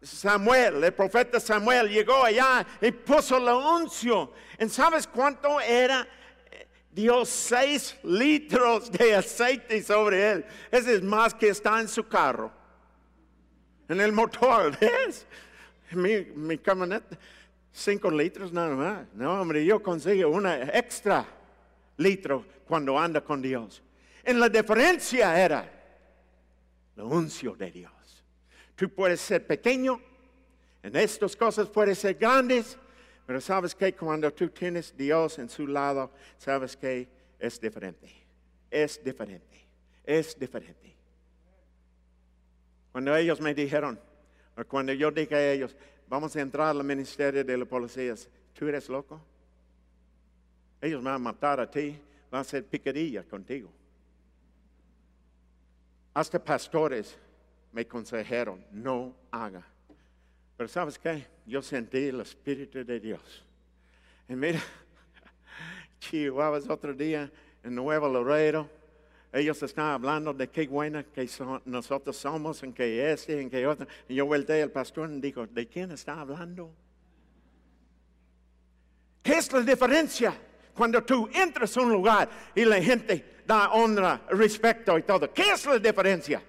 Samuel, 0.00 0.84
el 0.84 0.92
profeta 0.92 1.40
Samuel 1.40 1.88
llegó 1.88 2.24
allá 2.24 2.64
y 2.80 2.92
puso 2.92 3.40
la 3.40 3.56
unción. 3.56 4.30
¿Y 4.60 4.68
sabes 4.68 5.06
cuánto 5.06 5.60
era? 5.60 6.06
dio 6.92 7.24
seis 7.24 7.96
litros 8.02 8.90
de 8.90 9.14
aceite 9.14 9.82
sobre 9.82 10.32
él. 10.32 10.44
Ese 10.70 10.94
es 10.94 11.02
más 11.02 11.34
que 11.34 11.48
está 11.48 11.80
en 11.80 11.88
su 11.88 12.06
carro. 12.06 12.52
en 13.88 14.00
el 14.00 14.12
motor, 14.12 14.78
¿ves? 14.80 15.26
Mi, 15.92 16.24
mi 16.36 16.58
camioneta, 16.58 17.18
cinco 17.72 18.10
litros 18.10 18.52
nada 18.52 18.74
más. 18.74 19.06
No, 19.14 19.40
hombre, 19.40 19.64
yo 19.64 19.82
consigo 19.82 20.30
una 20.30 20.62
extra 20.76 21.26
litro 21.96 22.44
cuando 22.66 22.98
anda 22.98 23.20
con 23.20 23.42
Dios. 23.42 23.82
En 24.22 24.38
la 24.38 24.48
diferencia 24.48 25.42
era 25.42 25.68
el 26.96 27.02
uncio 27.02 27.56
de 27.56 27.70
Dios. 27.70 27.92
Tú 28.76 28.88
puedes 28.88 29.20
ser 29.20 29.46
pequeño, 29.46 30.00
en 30.82 30.94
estas 30.96 31.34
cosas 31.34 31.68
puedes 31.68 31.98
ser 31.98 32.14
grandes, 32.14 32.78
pero 33.30 33.40
sabes 33.40 33.76
que 33.76 33.94
cuando 33.94 34.32
tú 34.32 34.48
tienes 34.48 34.92
Dios 34.96 35.38
en 35.38 35.48
su 35.48 35.64
lado, 35.64 36.10
sabes 36.36 36.76
que 36.76 37.08
es 37.38 37.60
diferente. 37.60 38.10
Es 38.68 39.00
diferente. 39.04 39.68
Es 40.02 40.36
diferente. 40.36 40.96
Cuando 42.90 43.14
ellos 43.14 43.40
me 43.40 43.54
dijeron, 43.54 44.00
o 44.56 44.64
cuando 44.64 44.92
yo 44.94 45.12
dije 45.12 45.36
a 45.36 45.52
ellos, 45.52 45.76
vamos 46.08 46.34
a 46.34 46.40
entrar 46.40 46.76
al 46.76 46.82
ministerio 46.82 47.44
de 47.44 47.56
los 47.56 47.68
policías, 47.68 48.28
¿tú 48.52 48.66
eres 48.66 48.88
loco? 48.88 49.20
Ellos 50.80 51.00
van 51.00 51.14
a 51.14 51.18
matar 51.20 51.60
a 51.60 51.70
ti, 51.70 51.96
van 52.32 52.38
a 52.38 52.40
hacer 52.40 52.64
picadilla 52.64 53.22
contigo. 53.22 53.70
Hasta 56.14 56.42
pastores 56.42 57.16
me 57.70 57.82
aconsejaron, 57.82 58.66
no 58.72 59.14
haga. 59.30 59.64
Pero 60.60 60.68
sabes 60.68 60.98
qué? 60.98 61.26
Yo 61.46 61.62
sentí 61.62 62.08
el 62.08 62.20
Espíritu 62.20 62.84
de 62.84 63.00
Dios. 63.00 63.22
Y 64.28 64.34
mira, 64.34 64.60
Chihuahua 66.00 66.60
otro 66.68 66.92
día 66.92 67.32
en 67.64 67.74
Nuevo 67.74 68.06
Laredo. 68.06 68.68
Ellos 69.32 69.62
estaban 69.62 69.92
hablando 69.92 70.34
de 70.34 70.50
qué 70.50 70.66
buena 70.66 71.02
que 71.02 71.26
nosotros 71.64 72.14
somos, 72.14 72.62
en 72.62 72.74
que 72.74 73.10
este, 73.10 73.40
en 73.40 73.48
que 73.48 73.66
otro. 73.66 73.86
Y 74.06 74.16
yo 74.16 74.26
volteé 74.26 74.62
al 74.62 74.70
pastor 74.70 75.10
y 75.10 75.18
digo, 75.18 75.46
¿de 75.46 75.66
quién 75.66 75.92
está 75.92 76.20
hablando? 76.20 76.70
¿Qué 79.22 79.38
es 79.38 79.50
la 79.50 79.62
diferencia 79.62 80.34
cuando 80.74 81.02
tú 81.02 81.26
entras 81.32 81.74
a 81.74 81.80
un 81.80 81.90
lugar 81.90 82.28
y 82.54 82.66
la 82.66 82.82
gente 82.82 83.36
da 83.46 83.70
honra, 83.70 84.26
respeto 84.28 84.98
y 84.98 85.04
todo? 85.04 85.32
¿Qué 85.32 85.52
es 85.52 85.64
la 85.64 85.78
diferencia? 85.78 86.42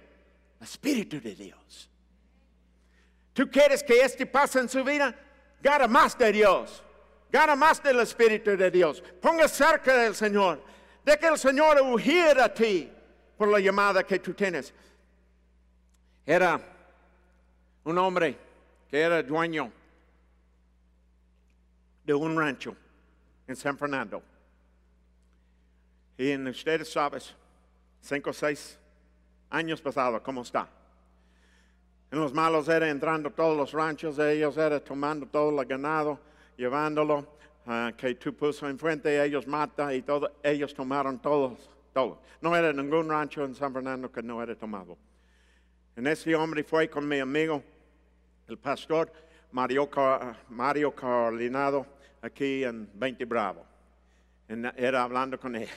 El 0.60 0.64
Espíritu 0.64 1.18
de 1.18 1.34
Dios. 1.34 1.88
¿Tú 3.32 3.48
quieres 3.50 3.82
que 3.82 4.00
este 4.00 4.26
pase 4.26 4.60
en 4.60 4.68
su 4.68 4.84
vida? 4.84 5.14
Gana 5.60 5.86
más 5.86 6.16
de 6.18 6.32
Dios. 6.32 6.82
Gana 7.30 7.56
más 7.56 7.82
del 7.82 8.00
Espíritu 8.00 8.56
de 8.56 8.70
Dios. 8.70 9.02
Ponga 9.20 9.48
cerca 9.48 9.96
del 9.96 10.14
Señor. 10.14 10.62
De 11.04 11.16
que 11.18 11.26
el 11.26 11.38
Señor 11.38 11.80
hubiera 11.80 12.44
a 12.44 12.52
ti 12.52 12.90
por 13.36 13.48
la 13.48 13.58
llamada 13.58 14.04
que 14.04 14.18
tú 14.18 14.34
tienes. 14.34 14.72
Era 16.26 16.60
un 17.84 17.98
hombre 17.98 18.38
que 18.88 19.00
era 19.00 19.22
dueño 19.22 19.72
de 22.04 22.14
un 22.14 22.38
rancho 22.38 22.76
en 23.46 23.56
San 23.56 23.78
Fernando. 23.78 24.22
Y 26.18 26.30
en 26.30 26.46
ustedes 26.46 26.92
sabes, 26.92 27.34
cinco 28.00 28.30
o 28.30 28.32
seis 28.32 28.78
años 29.50 29.80
pasados, 29.80 30.20
¿cómo 30.22 30.42
está? 30.42 30.68
En 32.12 32.20
los 32.20 32.34
malos 32.34 32.68
era 32.68 32.90
entrando 32.90 33.30
todos 33.30 33.56
los 33.56 33.72
ranchos 33.72 34.18
de 34.18 34.34
ellos, 34.34 34.58
era 34.58 34.78
tomando 34.78 35.24
todo 35.24 35.58
el 35.58 35.66
ganado, 35.66 36.20
llevándolo, 36.58 37.26
uh, 37.64 37.96
que 37.96 38.14
tú 38.16 38.34
puso 38.34 38.68
enfrente, 38.68 39.24
ellos 39.24 39.46
matan 39.46 39.94
y 39.94 40.02
todo, 40.02 40.30
ellos 40.42 40.74
tomaron 40.74 41.18
todos, 41.20 41.70
todos. 41.94 42.18
No 42.42 42.54
era 42.54 42.70
ningún 42.70 43.08
rancho 43.08 43.46
en 43.46 43.54
San 43.54 43.72
Fernando 43.72 44.12
que 44.12 44.22
no 44.22 44.42
era 44.42 44.54
tomado. 44.54 44.98
En 45.96 46.06
ese 46.06 46.34
hombre 46.34 46.62
fue 46.64 46.90
con 46.90 47.08
mi 47.08 47.18
amigo, 47.18 47.62
el 48.46 48.58
pastor 48.58 49.10
Mario, 49.50 49.88
Mario 50.50 50.94
Carlinado, 50.94 51.86
aquí 52.20 52.62
en 52.62 52.90
20 52.92 53.24
Bravo. 53.24 53.64
era 54.76 55.02
hablando 55.02 55.40
con 55.40 55.56
él. 55.56 55.68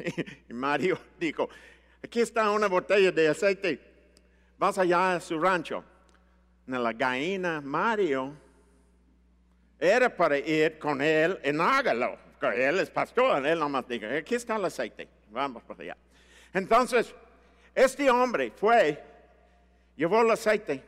y 0.50 0.52
Mario 0.52 0.98
dijo, 1.16 1.48
aquí 2.02 2.22
está 2.22 2.50
una 2.50 2.66
botella 2.66 3.12
de 3.12 3.28
aceite 3.28 3.93
vas 4.58 4.78
allá 4.78 5.14
a 5.14 5.20
su 5.20 5.38
rancho. 5.38 5.84
En 6.66 6.82
la 6.82 6.92
gallina 6.92 7.60
Mario 7.60 8.32
era 9.78 10.14
para 10.14 10.38
ir 10.38 10.78
con 10.78 11.00
él 11.02 11.38
en 11.42 11.60
hágalo. 11.60 12.18
Él 12.52 12.80
es 12.80 12.90
pastor, 12.90 13.44
él 13.46 13.58
nomás 13.58 13.88
dijo, 13.88 14.06
aquí 14.06 14.34
está 14.34 14.56
el 14.56 14.64
aceite, 14.66 15.08
vamos 15.30 15.62
para 15.62 15.82
allá. 15.82 15.96
Entonces, 16.52 17.14
este 17.74 18.10
hombre 18.10 18.52
fue, 18.54 19.02
llevó 19.96 20.20
el 20.20 20.30
aceite, 20.30 20.82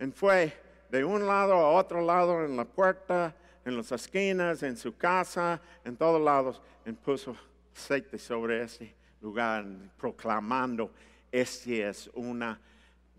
y 0.00 0.06
fue 0.12 0.56
de 0.90 1.04
un 1.04 1.26
lado 1.26 1.54
a 1.54 1.70
otro 1.72 2.00
lado, 2.00 2.44
en 2.44 2.56
la 2.56 2.64
puerta, 2.64 3.34
en 3.64 3.76
las 3.76 3.90
esquinas, 3.90 4.62
en 4.62 4.76
su 4.76 4.96
casa, 4.96 5.60
en 5.84 5.96
todos 5.96 6.20
lados, 6.20 6.62
y 6.86 6.92
puso 6.92 7.36
aceite 7.74 8.18
sobre 8.18 8.62
ese 8.62 8.94
lugar, 9.20 9.64
proclamando 9.98 10.90
este 11.34 11.88
es 11.88 12.08
un 12.14 12.56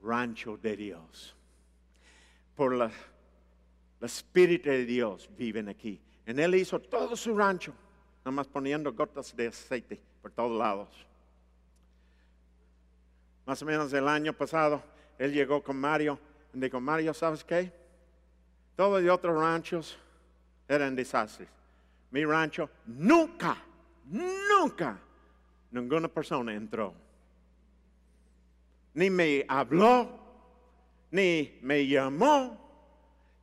rancho 0.02 0.56
de 0.56 0.78
Dios. 0.78 1.36
Por 2.56 2.74
la, 2.74 2.86
el 2.86 4.06
Espíritu 4.06 4.70
de 4.70 4.86
Dios 4.86 5.30
viven 5.38 5.68
aquí. 5.68 6.00
En 6.26 6.40
él 6.40 6.56
hizo 6.56 6.80
todo 6.80 7.18
su 7.18 7.38
rancho, 7.38 7.74
nada 8.20 8.32
más 8.32 8.48
poniendo 8.48 8.94
gotas 8.94 9.36
de 9.36 9.48
aceite 9.48 10.02
por 10.22 10.32
todos 10.32 10.58
lados. 10.58 10.88
Más 13.46 13.62
o 13.62 13.66
menos 13.66 13.92
el 13.92 14.08
año 14.08 14.32
pasado, 14.32 14.82
él 15.20 15.34
llegó 15.34 15.62
con 15.62 15.76
Mario 15.76 16.18
y 16.54 16.60
dijo, 16.60 16.80
Mario, 16.80 17.14
¿sabes 17.14 17.44
qué? 17.44 17.70
Todos 18.78 19.04
los 19.04 19.14
otros 19.14 19.38
ranchos 19.38 19.98
eran 20.70 20.96
desastres. 20.96 21.50
Mi 22.12 22.24
rancho 22.24 22.70
nunca, 22.86 23.58
nunca, 24.06 24.98
ninguna 25.70 26.08
persona 26.08 26.54
entró 26.54 27.05
ni 28.96 29.10
me 29.10 29.46
habló, 29.48 30.10
ni 31.12 31.60
me 31.62 31.86
llamó, 31.86 32.58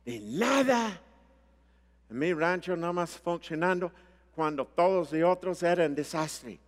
ni 0.05 0.19
nada. 0.19 0.99
mi 2.09 2.33
rancho 2.33 2.75
nada 2.75 2.93
más 2.93 3.17
funcionando 3.17 3.91
cuando 4.35 4.65
todos 4.65 5.13
los 5.13 5.23
otros 5.23 5.63
eran 5.63 5.95
desastre. 5.95 6.59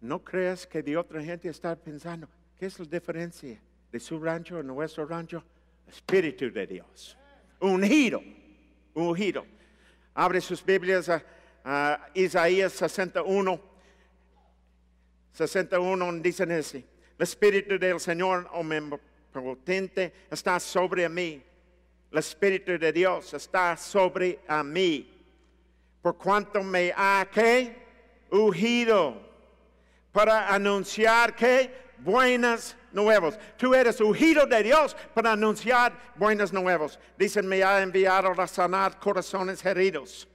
No 0.00 0.22
creas 0.22 0.66
que 0.66 0.82
de 0.82 0.96
otra 0.96 1.22
gente 1.22 1.48
está 1.48 1.76
pensando, 1.76 2.28
¿qué 2.58 2.66
es 2.66 2.78
la 2.78 2.86
diferencia 2.86 3.58
de 3.90 4.00
su 4.00 4.18
rancho 4.18 4.60
y 4.60 4.64
nuestro 4.64 5.06
rancho? 5.06 5.42
Espíritu 5.88 6.50
de 6.50 6.66
Dios. 6.66 7.16
Un 7.60 7.84
giro, 7.84 8.20
un 8.94 9.14
giro. 9.14 9.46
Abre 10.14 10.40
sus 10.40 10.64
Biblias 10.64 11.08
a, 11.08 11.22
a 11.64 12.08
Isaías 12.14 12.72
61. 12.72 13.60
61 15.32 16.12
dicen 16.14 16.52
así. 16.52 16.84
El 17.22 17.28
Espíritu 17.28 17.78
del 17.78 18.00
Señor 18.00 18.50
omnipotente 18.52 20.12
está 20.28 20.58
sobre 20.58 21.08
mí. 21.08 21.40
El 22.10 22.18
Espíritu 22.18 22.76
de 22.76 22.92
Dios 22.92 23.32
está 23.32 23.76
sobre 23.76 24.40
a 24.48 24.64
mí. 24.64 25.08
Por 26.02 26.18
cuanto 26.18 26.64
me 26.64 26.92
ha 26.96 27.24
que 27.32 27.76
ungido 28.28 29.22
para 30.10 30.52
anunciar 30.52 31.36
que 31.36 31.72
buenas 31.98 32.76
nuevas. 32.90 33.38
Tú 33.56 33.72
eres 33.72 34.00
ungido 34.00 34.44
de 34.44 34.60
Dios 34.60 34.96
para 35.14 35.30
anunciar 35.30 35.92
buenas 36.16 36.52
nuevas. 36.52 36.98
Dicen, 37.16 37.46
me 37.46 37.62
ha 37.62 37.80
enviado 37.82 38.32
a 38.32 38.46
sanar 38.48 38.98
corazones 38.98 39.64
heridos. 39.64 40.26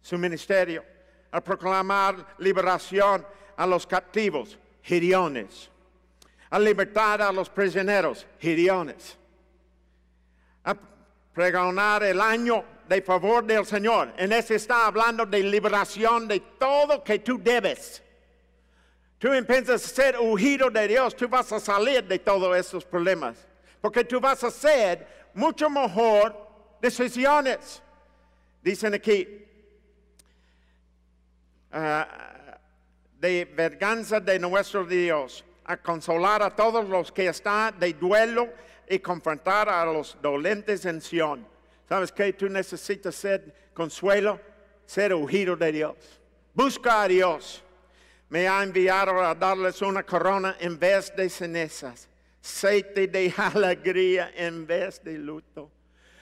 Su 0.00 0.16
ministerio, 0.16 0.82
a 1.30 1.42
proclamar 1.42 2.36
liberación 2.38 3.26
a 3.54 3.66
los 3.66 3.86
captivos, 3.86 4.58
giriones 4.80 5.70
a 6.50 6.58
libertar 6.58 7.22
a 7.22 7.32
los 7.32 7.48
prisioneros, 7.48 8.26
giriones, 8.38 9.16
a 10.64 10.74
pregonar 11.32 12.02
el 12.02 12.20
año 12.20 12.64
de 12.88 13.00
favor 13.00 13.44
del 13.44 13.64
Señor. 13.64 14.12
En 14.16 14.32
ese 14.32 14.56
está 14.56 14.86
hablando 14.86 15.24
de 15.24 15.42
liberación 15.44 16.26
de 16.26 16.40
todo 16.58 17.04
que 17.04 17.20
tú 17.20 17.40
debes. 17.40 18.02
Tú 19.18 19.32
empiezas 19.32 19.84
a 19.84 19.88
ser 19.88 20.18
ungido 20.18 20.70
de 20.70 20.88
Dios, 20.88 21.14
tú 21.14 21.28
vas 21.28 21.52
a 21.52 21.60
salir 21.60 22.02
de 22.04 22.18
todos 22.18 22.56
esos 22.56 22.84
problemas, 22.84 23.36
porque 23.80 24.02
tú 24.02 24.18
vas 24.18 24.42
a 24.42 24.48
hacer 24.48 25.06
mucho 25.34 25.70
mejor 25.70 26.34
decisiones. 26.80 27.80
Dicen 28.62 28.94
aquí, 28.94 29.46
ah, 31.70 32.58
de 33.20 33.44
verganza 33.44 34.18
de 34.18 34.38
nuestro 34.38 34.84
Dios 34.84 35.44
a 35.64 35.76
consolar 35.76 36.42
a 36.42 36.54
todos 36.54 36.88
los 36.88 37.12
que 37.12 37.28
están 37.28 37.78
de 37.78 37.92
duelo 37.92 38.48
y 38.88 38.98
confrontar 38.98 39.68
a 39.68 39.84
los 39.84 40.16
dolentes 40.20 40.84
en 40.84 41.00
Sion. 41.00 41.46
¿Sabes 41.88 42.12
qué? 42.12 42.32
Tú 42.32 42.48
necesitas 42.48 43.14
ser 43.14 43.70
consuelo, 43.74 44.40
ser 44.86 45.14
ungido 45.14 45.56
de 45.56 45.72
Dios. 45.72 46.20
Busca 46.54 47.02
a 47.02 47.08
Dios. 47.08 47.62
Me 48.28 48.46
ha 48.46 48.62
enviado 48.62 49.20
a 49.20 49.34
darles 49.34 49.82
una 49.82 50.04
corona 50.04 50.56
en 50.60 50.78
vez 50.78 51.14
de 51.16 51.28
cenizas. 51.28 52.08
aceite 52.42 53.06
de 53.06 53.32
alegría 53.36 54.32
en 54.34 54.66
vez 54.66 55.02
de 55.02 55.18
luto. 55.18 55.70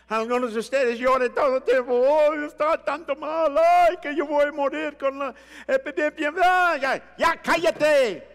Algunos 0.08 0.54
de 0.54 0.60
ustedes 0.60 0.98
lloran 0.98 1.34
todo 1.34 1.56
el 1.56 1.62
tiempo, 1.62 1.92
oh, 1.92 2.32
está 2.46 2.82
tanto 2.82 3.14
mal, 3.14 3.54
ay, 3.58 3.98
que 4.00 4.16
yo 4.16 4.24
voy 4.24 4.46
a 4.46 4.52
morir 4.52 4.96
con 4.96 5.18
la 5.18 5.34
epidemia. 5.66 6.32
Ah, 6.42 6.78
ya, 6.80 7.14
ya, 7.18 7.36
cállate, 7.42 8.26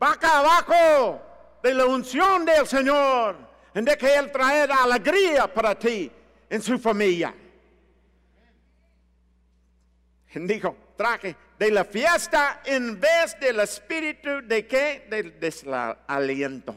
vaca 0.00 0.38
abajo 0.38 1.20
de 1.62 1.74
la 1.74 1.84
unción 1.84 2.46
del 2.46 2.66
Señor, 2.66 3.36
en 3.74 3.84
de 3.84 3.96
que 3.98 4.14
Él 4.14 4.32
traerá 4.32 4.84
alegría 4.84 5.46
para 5.52 5.78
ti 5.78 6.10
en 6.48 6.62
su 6.62 6.78
familia. 6.78 7.34
Dijo, 10.34 10.76
traje 10.96 11.36
de 11.58 11.70
la 11.70 11.84
fiesta 11.84 12.62
en 12.64 12.98
vez 12.98 13.38
del 13.38 13.60
espíritu 13.60 14.40
de 14.42 14.66
qué? 14.66 15.06
Del 15.10 15.38
desaliento. 15.38 16.74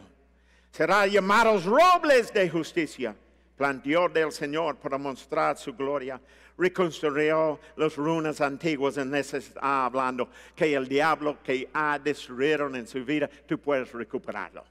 Será 0.72 1.08
llamados 1.08 1.64
robles 1.64 2.34
de 2.34 2.50
justicia 2.50 3.16
planteó 3.58 4.10
del 4.10 4.32
Señor 4.32 4.78
para 4.78 4.98
mostrar 4.98 5.58
su 5.58 5.74
gloria, 5.74 6.20
reconstruyó 6.58 7.60
las 7.76 7.96
ruinas 7.96 8.42
antiguas 8.42 8.98
en 8.98 9.14
ese 9.16 9.38
está 9.38 9.86
hablando 9.86 10.30
que 10.56 10.74
el 10.74 10.88
diablo 10.88 11.38
que 11.44 11.70
ha 11.74 12.00
destruido 12.00 12.68
en 12.76 12.88
su 12.88 13.04
vida, 13.04 13.30
tú 13.48 13.60
puedes 13.60 13.92
recuperarlo. 13.92 14.64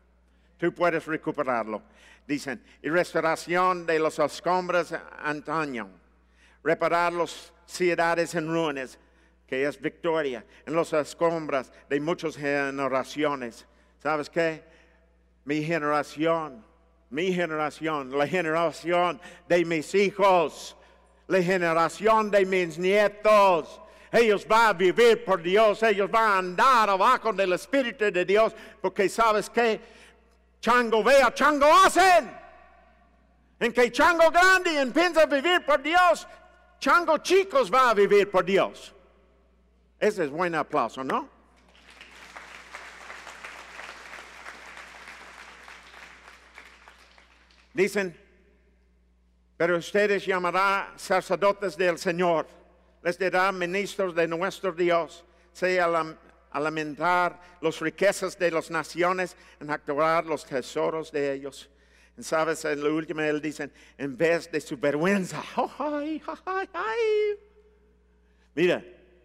Tú 0.58 0.72
puedes 0.72 1.06
recuperarlo. 1.06 1.82
Dicen, 2.26 2.62
y 2.82 2.88
restauración 2.88 3.84
de 3.84 3.98
los 3.98 4.18
escombros 4.18 4.94
antaño, 5.22 5.88
reparar 6.62 7.12
las 7.12 7.52
ciudades 7.66 8.34
en 8.36 8.46
ruinas, 8.46 8.98
que 9.46 9.66
es 9.66 9.80
victoria, 9.80 10.44
en 10.64 10.74
los 10.74 10.92
escombros 10.92 11.72
de 11.88 12.00
muchas 12.00 12.36
generaciones. 12.36 13.66
¿Sabes 13.98 14.30
qué? 14.30 14.62
Mi 15.44 15.64
generación 15.64 16.64
mi 17.12 17.32
generación, 17.32 18.10
la 18.16 18.26
generación 18.26 19.20
de 19.46 19.64
mis 19.66 19.94
hijos, 19.94 20.74
la 21.28 21.42
generación 21.42 22.30
de 22.30 22.46
mis 22.46 22.78
nietos. 22.78 23.80
Ellos 24.10 24.46
van 24.48 24.68
a 24.68 24.72
vivir 24.72 25.22
por 25.22 25.42
Dios, 25.42 25.82
ellos 25.82 26.10
van 26.10 26.24
a 26.24 26.38
andar 26.38 26.88
abajo 26.88 27.32
del 27.34 27.52
Espíritu 27.52 28.10
de 28.10 28.24
Dios, 28.24 28.54
porque 28.80 29.08
sabes 29.10 29.50
que 29.50 29.78
chango 30.60 31.02
vea, 31.02 31.32
chango 31.34 31.66
hacen. 31.66 32.30
En 33.60 33.72
que 33.72 33.92
chango 33.92 34.30
grande 34.30 34.80
empieza 34.80 35.22
a 35.22 35.26
vivir 35.26 35.64
por 35.66 35.82
Dios, 35.82 36.26
chango 36.80 37.18
chicos 37.18 37.70
va 37.70 37.90
a 37.90 37.94
vivir 37.94 38.30
por 38.30 38.44
Dios. 38.44 38.94
Ese 40.00 40.24
es 40.24 40.30
buen 40.30 40.54
aplauso, 40.54 41.04
¿no? 41.04 41.28
Dicen, 47.74 48.16
pero 49.56 49.78
ustedes 49.78 50.26
llamarán 50.26 50.98
sacerdotes 50.98 51.76
del 51.76 51.98
Señor, 51.98 52.46
les 53.02 53.18
dará 53.18 53.52
ministros 53.52 54.14
de 54.14 54.26
nuestro 54.26 54.72
Dios, 54.72 55.24
se 55.52 55.80
a 55.80 56.60
lamentar 56.60 57.40
las 57.60 57.80
riquezas 57.80 58.38
de 58.38 58.50
las 58.50 58.70
naciones, 58.70 59.36
en 59.60 59.70
actuar 59.70 60.26
los 60.26 60.44
tesoros 60.44 61.10
de 61.10 61.32
ellos. 61.32 61.70
Y 62.18 62.22
sabes, 62.22 62.64
en 62.64 62.82
lo 62.82 62.94
último 62.94 63.22
él 63.22 63.40
dice, 63.40 63.70
en 63.96 64.16
vez 64.16 64.50
de 64.50 64.60
su 64.60 64.76
vergüenza, 64.76 65.42
mira, 68.54 68.84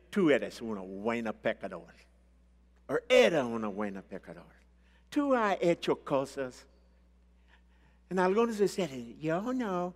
tú 0.10 0.32
eres 0.32 0.62
una 0.62 0.82
buena 0.82 1.34
pecadora, 1.34 1.96
o 2.88 2.96
era 3.10 3.44
una 3.44 3.68
buena 3.68 4.02
pecadora. 4.02 4.56
Tú 5.10 5.36
has 5.36 5.58
hecho 5.60 5.98
cosas 5.98 6.66
en 8.10 8.20
algunos 8.20 8.58
dicen, 8.58 9.20
yo 9.20 9.54
no, 9.54 9.94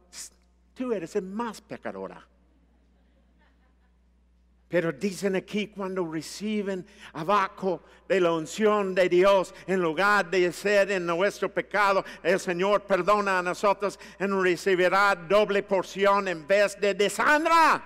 tú 0.74 0.92
eres 0.92 1.16
el 1.16 1.24
más 1.24 1.62
pecadora. 1.62 2.26
Pero 4.68 4.94
dicen 4.94 5.36
aquí 5.36 5.68
cuando 5.68 6.10
reciben 6.10 6.86
abajo 7.14 7.84
de 8.08 8.22
la 8.22 8.32
unción 8.32 8.96
de 8.96 9.10
Dios, 9.10 9.54
en 9.68 9.82
lugar 9.82 10.30
de 10.30 10.52
ser 10.54 10.92
en 10.92 11.06
nuestro 11.06 11.54
pecado, 11.54 12.06
el 12.24 12.40
Señor 12.40 12.84
perdona 12.84 13.40
a 13.40 13.44
nosotros 13.44 14.00
y 14.18 14.26
recibirá 14.26 15.14
doble 15.16 15.64
porción 15.64 16.30
en 16.30 16.48
vez 16.48 16.80
de 16.80 16.94
deshonra. 16.94 17.84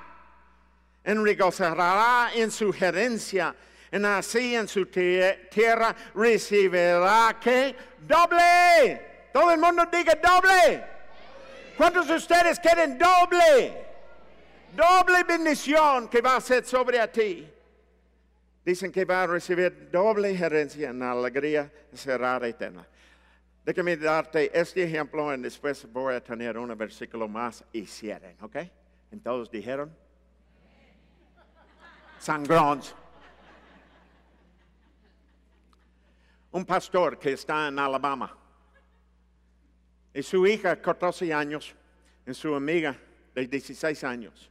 Enregocijará 1.04 2.32
en 2.36 2.52
su 2.52 2.72
gerencia, 2.72 3.56
en 3.92 4.06
así 4.06 4.56
en 4.56 4.68
su 4.68 4.86
tierra 4.86 5.96
recibirá 6.14 7.36
que 7.42 7.76
doble. 8.08 9.15
Todo 9.36 9.52
el 9.52 9.60
mundo 9.60 9.86
diga 9.92 10.16
doble. 10.16 10.82
¿Cuántos 11.76 12.08
de 12.08 12.16
ustedes 12.16 12.58
quieren 12.58 12.98
doble? 12.98 13.86
Doble 14.74 15.26
bendición 15.26 16.08
que 16.08 16.22
va 16.22 16.38
a 16.38 16.40
ser 16.40 16.64
sobre 16.64 17.06
ti. 17.10 17.46
Dicen 18.64 18.94
que 18.94 19.04
va 19.04 19.24
a 19.24 19.28
recibir 19.28 19.90
doble 19.92 20.34
gerencia 20.38 20.90
en 20.92 21.04
alegría 21.04 21.70
será 21.94 22.38
eterna. 22.48 22.88
Déjame 23.66 23.98
darte 23.98 24.58
este 24.58 24.84
ejemplo 24.84 25.36
y 25.36 25.42
después 25.42 25.86
voy 25.92 26.16
a 26.16 26.24
tener 26.24 26.58
un 26.58 26.70
versículo 26.78 27.28
más 27.28 27.62
y 27.74 27.86
cierren, 27.86 28.38
¿ok? 28.42 28.56
Entonces 29.12 29.52
dijeron, 29.52 29.94
sangrons. 32.20 32.96
Un 36.54 36.64
pastor 36.64 37.20
que 37.20 37.34
está 37.34 37.68
en 37.68 37.78
Alabama 37.80 38.45
y 40.16 40.24
su 40.24 40.48
hija, 40.48 40.78
14 40.78 41.34
años, 41.34 41.76
y 42.26 42.34
su 42.34 42.56
amiga 42.56 42.96
de 43.36 43.46
16 43.46 44.02
años, 44.06 44.50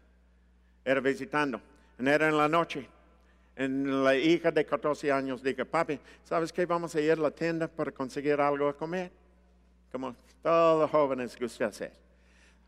era 0.85 1.01
visitando. 1.01 1.59
Era 1.99 2.29
en 2.29 2.37
la 2.37 2.49
noche. 2.49 2.87
En 3.57 4.05
la 4.05 4.15
hija 4.15 4.51
de 4.51 4.67
14 4.67 5.11
años 5.11 5.43
dijo, 5.43 5.65
papi, 5.65 5.99
¿sabes 6.23 6.53
qué? 6.53 6.67
Vamos 6.67 6.95
a 6.95 7.01
ir 7.01 7.13
a 7.13 7.17
la 7.17 7.31
tienda 7.31 7.67
para 7.67 7.91
conseguir 7.93 8.39
algo 8.43 8.69
a 8.69 8.77
comer. 8.77 9.11
Como 9.91 10.15
todos 10.43 10.83
los 10.83 10.91
jóvenes 10.91 11.39
gusta 11.41 11.67
hacer. 11.67 11.93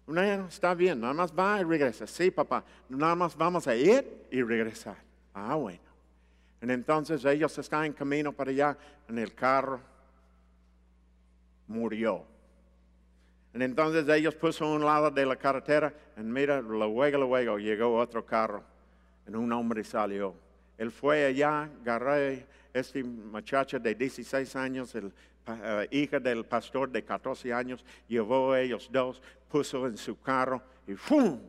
No, 0.07 0.23
está 0.47 0.73
bien, 0.73 0.99
nada 0.99 1.13
más 1.13 1.35
va 1.35 1.61
y 1.61 1.65
regresa. 1.65 2.07
Sí, 2.07 2.31
papá, 2.31 2.65
nada 2.89 3.15
más 3.15 3.37
vamos 3.37 3.67
a 3.67 3.77
ir 3.77 4.27
y 4.31 4.43
regresar. 4.43 4.97
Ah, 5.35 5.55
bueno. 5.57 5.81
Y 6.63 6.71
entonces 6.71 7.23
ellos 7.27 7.59
están 7.59 7.85
en 7.85 7.93
camino 7.93 8.33
para 8.33 8.51
allá 8.53 8.79
en 9.07 9.19
el 9.19 9.35
carro. 9.35 9.81
Murió 11.67 12.36
entonces 13.63 14.09
ellos 14.09 14.35
puso 14.35 14.71
un 14.71 14.85
lado 14.85 15.11
de 15.11 15.25
la 15.25 15.37
carretera 15.37 15.93
y 16.17 16.21
mira, 16.21 16.61
luego, 16.61 17.07
luego 17.07 17.59
llegó 17.59 17.97
otro 17.97 18.25
carro 18.25 18.63
y 19.27 19.35
un 19.35 19.53
hombre 19.53 19.83
salió. 19.85 20.35
Él 20.77 20.91
fue 20.91 21.25
allá, 21.25 21.63
agarró 21.81 22.13
a 22.13 22.21
este 22.75 23.03
muchacho 23.03 23.79
de 23.79 23.95
16 23.95 24.57
años, 24.57 24.95
el 24.95 25.13
eh, 25.47 25.89
hija 25.91 26.21
del 26.21 26.45
pastor 26.45 26.91
de 26.91 27.03
14 27.03 27.53
años, 27.53 27.85
llevó 28.07 28.53
a 28.53 28.61
ellos 28.61 28.89
dos, 28.93 29.23
puso 29.49 29.87
en 29.87 29.97
su 29.97 30.21
carro 30.21 30.61
y 30.87 30.95
¡fum! 30.95 31.41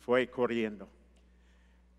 fue 0.00 0.28
corriendo. 0.28 0.88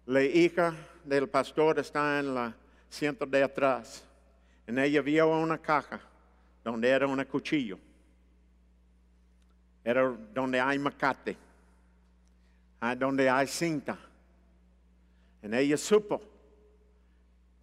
La 0.06 0.22
hija 0.22 0.76
del 1.04 1.28
pastor 1.28 1.80
está 1.80 2.20
en 2.20 2.36
la 2.36 2.56
asiento 2.90 3.26
de 3.26 3.44
atrás. 3.44 4.04
En 4.68 4.80
ella 4.80 5.02
vio 5.02 5.30
una 5.30 5.58
caja 5.58 6.02
donde 6.64 6.90
era 6.90 7.08
un 7.08 7.24
cuchillo 7.24 7.80
era 9.90 10.16
donde 10.34 10.60
hay 10.60 10.78
macate, 10.78 11.36
ah, 12.80 12.96
donde 12.96 13.28
hay 13.28 13.48
cinta. 13.48 13.98
En 15.42 15.54
ella 15.54 15.78
supo 15.78 16.22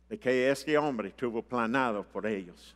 de 0.09 0.19
que 0.19 0.51
este 0.51 0.77
hombre 0.77 1.13
tuvo 1.13 1.43
planado 1.43 2.03
por 2.05 2.27
ellos. 2.27 2.75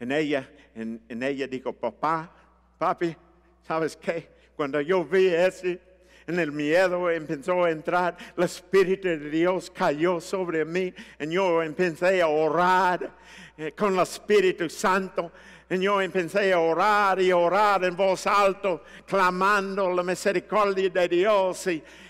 En 0.00 0.10
ella, 0.10 0.50
en, 0.74 1.00
ella 1.08 1.46
dijo, 1.46 1.72
papá, 1.72 2.30
papi, 2.76 3.16
¿sabes 3.62 3.96
qué? 3.96 4.28
Cuando 4.56 4.80
yo 4.80 5.04
vi 5.04 5.28
ese, 5.28 5.80
en 6.26 6.40
el 6.40 6.50
miedo 6.50 7.08
empezó 7.08 7.64
a 7.64 7.70
entrar, 7.70 8.16
el 8.36 8.44
Espíritu 8.44 9.06
de 9.06 9.30
Dios 9.30 9.70
cayó 9.70 10.20
sobre 10.20 10.64
mí 10.64 10.92
y 11.20 11.28
yo 11.28 11.62
empecé 11.62 12.20
a 12.20 12.26
orar 12.26 13.12
eh, 13.56 13.72
con 13.72 13.94
el 13.94 14.00
Espíritu 14.00 14.68
Santo. 14.68 15.30
Y 15.68 15.80
yo 15.80 16.00
empecé 16.00 16.52
a 16.52 16.60
orar 16.60 17.20
y 17.20 17.32
orar 17.32 17.84
en 17.84 17.96
voz 17.96 18.26
alta, 18.26 18.80
clamando 19.04 19.90
la 19.90 20.02
misericordia 20.04 20.88
de 20.90 21.08
Dios 21.08 21.66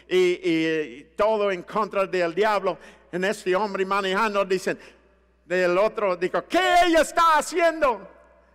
y, 0.08 1.06
todo 1.16 1.50
en 1.50 1.62
contra 1.62 2.06
del 2.06 2.34
diablo. 2.34 2.78
En 3.10 3.24
este 3.24 3.56
hombre 3.56 3.86
manejando, 3.86 4.44
dicen, 4.44 4.78
del 5.46 5.78
otro, 5.78 6.16
dijo, 6.16 6.44
¿qué 6.46 6.60
ella 6.86 7.00
está 7.00 7.38
haciendo? 7.38 8.06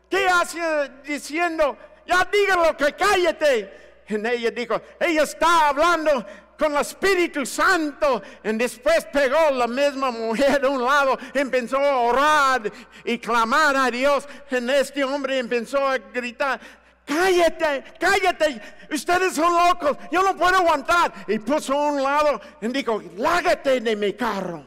¿Qué 0.07 0.27
hace 0.27 0.59
diciendo? 1.03 1.77
Ya 2.05 2.27
dígalo 2.31 2.77
que 2.77 2.93
cállate. 2.93 4.03
Y 4.07 4.15
ella 4.15 4.51
dijo, 4.51 4.79
ella 4.99 5.23
está 5.23 5.69
hablando 5.69 6.25
con 6.61 6.73
el 6.75 6.81
Espíritu 6.81 7.43
Santo. 7.43 8.21
Y 8.43 8.53
después 8.53 9.05
pegó 9.11 9.49
la 9.51 9.67
misma 9.67 10.11
mujer 10.11 10.61
de 10.61 10.67
un 10.67 10.83
lado, 10.83 11.17
empezó 11.33 11.77
a 11.77 11.97
orar 11.97 12.71
y 13.03 13.17
clamar 13.17 13.75
a 13.75 13.89
Dios. 13.89 14.27
En 14.51 14.69
este 14.69 15.03
hombre 15.03 15.39
empezó 15.39 15.87
a 15.87 15.97
gritar, 15.97 16.61
cállate, 17.03 17.83
cállate, 17.99 18.61
ustedes 18.91 19.33
son 19.33 19.51
locos, 19.51 19.97
yo 20.11 20.21
no 20.21 20.37
puedo 20.37 20.55
aguantar. 20.55 21.11
Y 21.27 21.39
puso 21.39 21.73
a 21.73 21.91
un 21.91 22.03
lado 22.03 22.39
y 22.61 22.67
dijo, 22.67 23.01
lágate 23.17 23.81
de 23.81 23.95
mi 23.95 24.13
carro. 24.13 24.63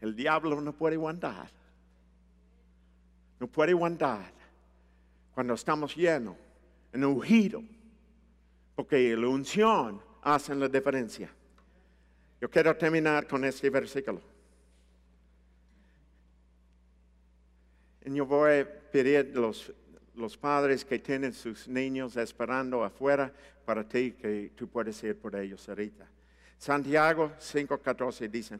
El 0.00 0.16
diablo 0.16 0.62
no 0.62 0.72
puede 0.72 0.94
aguantar. 0.94 1.50
No 3.38 3.46
puede 3.48 3.72
aguantar 3.72 4.32
cuando 5.34 5.52
estamos 5.52 5.94
llenos, 5.94 6.36
en 6.94 7.04
un 7.04 7.20
giro, 7.20 7.62
porque 8.76 9.16
la 9.16 9.26
unción 9.26 10.00
hace 10.22 10.54
la 10.54 10.68
diferencia. 10.68 11.30
Yo 12.40 12.50
quiero 12.50 12.76
terminar 12.76 13.26
con 13.26 13.42
este 13.44 13.70
versículo. 13.70 14.20
Y 18.04 18.14
yo 18.14 18.26
voy 18.26 18.60
a 18.60 18.80
pedir 18.92 19.32
a 19.34 19.40
los, 19.40 19.72
los 20.14 20.36
padres 20.36 20.84
que 20.84 20.98
tienen 20.98 21.32
sus 21.32 21.66
niños 21.66 22.16
esperando 22.18 22.84
afuera 22.84 23.32
para 23.64 23.82
ti 23.82 24.12
que 24.12 24.52
tú 24.54 24.68
puedes 24.68 25.02
ir 25.02 25.18
por 25.18 25.34
ellos 25.34 25.66
ahorita. 25.68 26.06
Santiago 26.58 27.32
5:14 27.40 28.30
dice, 28.30 28.58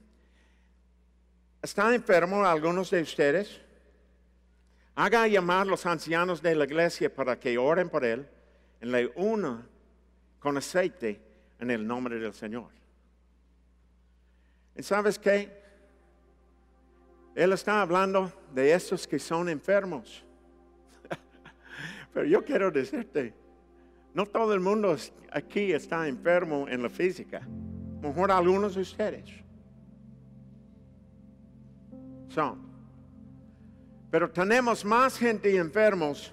¿están 1.63 1.93
enfermos 1.93 2.47
algunos 2.47 2.91
de 2.91 3.03
ustedes? 3.03 3.61
Haga 4.95 5.29
llamar 5.29 5.67
los 5.67 5.85
ancianos 5.85 6.41
de 6.41 6.55
la 6.55 6.65
iglesia 6.65 7.15
para 7.15 7.39
que 7.39 7.59
oren 7.59 7.91
por 7.91 8.03
él 8.03 8.27
y 8.81 8.87
le 8.87 9.13
una 9.15 9.67
con 10.47 10.57
aceite 10.57 11.21
en 11.59 11.73
el 11.73 11.85
nombre 11.85 12.21
del 12.21 12.33
Señor. 12.33 12.69
¿Y 14.77 14.83
sabes 14.85 15.19
qué? 15.19 15.51
Él 17.35 17.53
está 17.53 17.83
hablando 17.83 18.33
de 18.55 18.73
esos 18.73 19.09
que 19.09 19.19
son 19.19 19.49
enfermos. 19.49 20.25
Pero 22.15 22.27
yo 22.27 22.45
quiero 22.45 22.71
decirte, 22.71 23.35
no 24.15 24.25
todo 24.25 24.55
el 24.55 24.61
mundo 24.61 24.97
aquí 25.33 25.73
está 25.73 26.07
enfermo 26.07 26.69
en 26.69 26.81
la 26.81 26.91
física. 26.91 27.41
Mejor 28.01 28.31
algunos 28.31 28.77
de 28.77 28.83
ustedes 28.83 29.29
son. 32.29 32.61
Pero 34.13 34.31
tenemos 34.31 34.85
más 34.85 35.19
gente 35.19 35.57
enfermos 35.57 36.31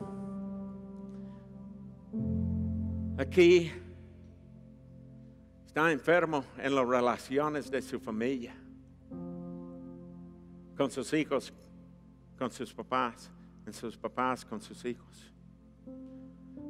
aquí. 3.17 3.71
Está 5.73 5.91
enfermo 5.91 6.45
en 6.59 6.75
las 6.75 6.87
relaciones 6.87 7.71
de 7.71 7.81
su 7.81 7.99
familia, 7.99 8.53
con 10.77 10.91
sus 10.91 11.11
hijos, 11.13 11.51
con 12.37 12.51
sus 12.51 12.71
papás, 12.71 13.31
en 13.65 13.73
sus 13.73 13.97
papás 13.97 14.45
con 14.45 14.61
sus 14.61 14.85
hijos. 14.85 15.33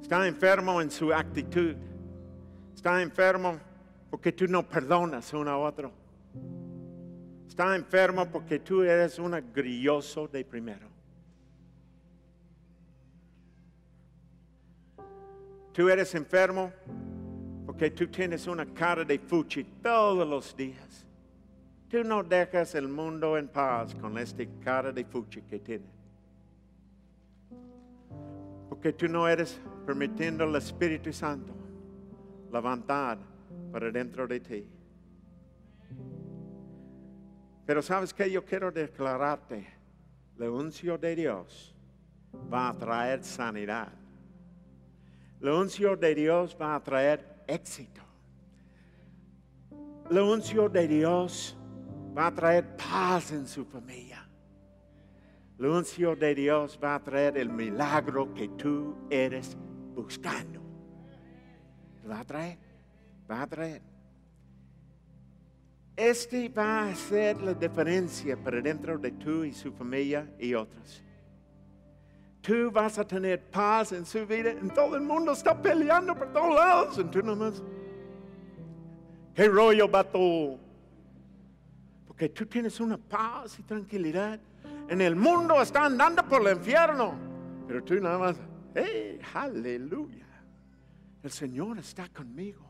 Está 0.02 0.26
enfermo 0.26 0.82
en 0.82 0.90
su 0.90 1.14
actitud. 1.14 1.76
Está 2.74 3.02
enfermo 3.02 3.60
porque 4.10 4.32
tú 4.32 4.48
no 4.48 4.66
perdonas 4.66 5.34
uno 5.34 5.52
a 5.52 5.58
otro. 5.58 5.92
Está 7.46 7.76
enfermo 7.76 8.26
porque 8.32 8.60
tú 8.60 8.84
eres 8.84 9.20
un 9.20 9.34
grilloso 9.54 10.30
de 10.30 10.46
primero. 10.46 10.88
Tú 15.74 15.90
eres 15.90 16.16
enfermo 16.16 16.72
porque 17.74 17.90
tú 17.90 18.08
tienes 18.08 18.46
una 18.46 18.68
cara 18.68 19.04
de 19.04 19.18
fuchi 19.18 19.64
todos 19.82 20.28
los 20.28 20.56
días. 20.56 21.08
Tú 21.90 22.04
no 22.04 22.24
dejas 22.24 22.76
el 22.76 22.88
mundo 22.88 23.36
en 23.36 23.48
paz 23.48 23.96
con 23.96 24.16
esta 24.20 24.44
cara 24.64 24.92
de 24.92 25.04
fuchi 25.04 25.42
que 25.42 25.60
tienes. 25.60 25.90
Porque 28.70 28.94
tú 28.94 29.08
no 29.08 29.28
eres 29.28 29.60
permitiendo 29.88 30.44
al 30.44 30.56
Espíritu 30.56 31.12
Santo 31.12 31.52
levantar 32.52 33.18
para 33.72 33.90
dentro 33.90 34.28
de 34.28 34.40
ti. 34.40 34.68
Pero 37.66 37.82
sabes 37.82 38.14
que 38.14 38.30
yo 38.30 38.46
quiero 38.46 38.72
declararte, 38.72 39.66
la 40.38 40.52
unción 40.52 41.02
de 41.02 41.16
Dios 41.16 41.76
va 42.52 42.70
a 42.70 42.78
traer 42.78 43.24
sanidad 43.24 43.92
la 45.44 45.56
unción 45.56 46.00
de 46.00 46.16
Dios 46.16 46.56
va 46.60 46.74
a 46.74 46.82
traer 46.82 47.33
éxito. 47.48 48.02
La 50.10 50.24
unción 50.24 50.72
de 50.72 50.88
Dios 50.88 51.58
va 52.18 52.28
a 52.28 52.34
traer 52.34 52.76
paz 52.76 53.32
en 53.32 53.48
su 53.48 53.66
familia. 53.66 54.28
La 55.58 55.70
unción 55.70 56.18
de 56.20 56.36
Dios 56.36 56.80
va 56.84 56.96
a 56.96 57.04
traer 57.04 57.38
el 57.38 57.50
milagro 57.50 58.34
que 58.34 58.50
tú 58.50 58.96
eres 59.10 59.56
buscando. 59.96 60.62
Va 62.10 62.20
a 62.20 62.26
traer, 62.26 62.58
va 63.30 63.42
a 63.44 63.48
traer. 63.48 63.82
Este 65.96 66.50
va 66.50 66.82
a 66.82 66.90
hacer 66.90 67.40
la 67.42 67.54
diferencia 67.54 68.36
para 68.36 68.60
dentro 68.62 68.98
de 68.98 69.12
tú 69.12 69.44
y 69.44 69.54
su 69.54 69.72
familia 69.72 70.28
y 70.40 70.54
otros 70.54 71.04
tú 72.44 72.70
vas 72.70 73.00
a 73.00 73.08
tener 73.08 73.42
paz 73.42 73.94
en 73.94 74.06
su 74.06 74.28
vida. 74.28 74.52
En 74.52 74.70
todo 74.70 74.96
el 74.96 75.02
mundo 75.02 75.32
está 75.32 75.60
peleando 75.60 76.14
por 76.14 76.32
todos 76.34 76.54
lados. 76.54 77.00
Y 77.00 77.04
tú 77.06 77.24
nomás, 77.24 77.64
¿qué 79.34 79.48
rollo, 79.48 79.88
vato? 79.88 80.60
Porque 82.06 82.30
tú 82.30 82.46
tienes 82.46 82.80
una 82.82 82.98
paz 82.98 83.58
y 83.60 83.64
tranquilidad. 83.64 84.40
En 84.90 85.02
el 85.02 85.16
mundo 85.16 85.62
está 85.62 85.86
andando 85.86 86.22
por 86.28 86.46
el 86.46 86.58
infierno. 86.58 87.16
Pero 87.66 87.82
tú 87.82 87.96
nada 87.96 88.20
más, 88.20 88.36
¡hey, 88.76 89.20
aleluya! 89.34 90.28
El 91.24 91.32
Señor 91.32 91.80
está 91.80 92.10
conmigo. 92.10 92.70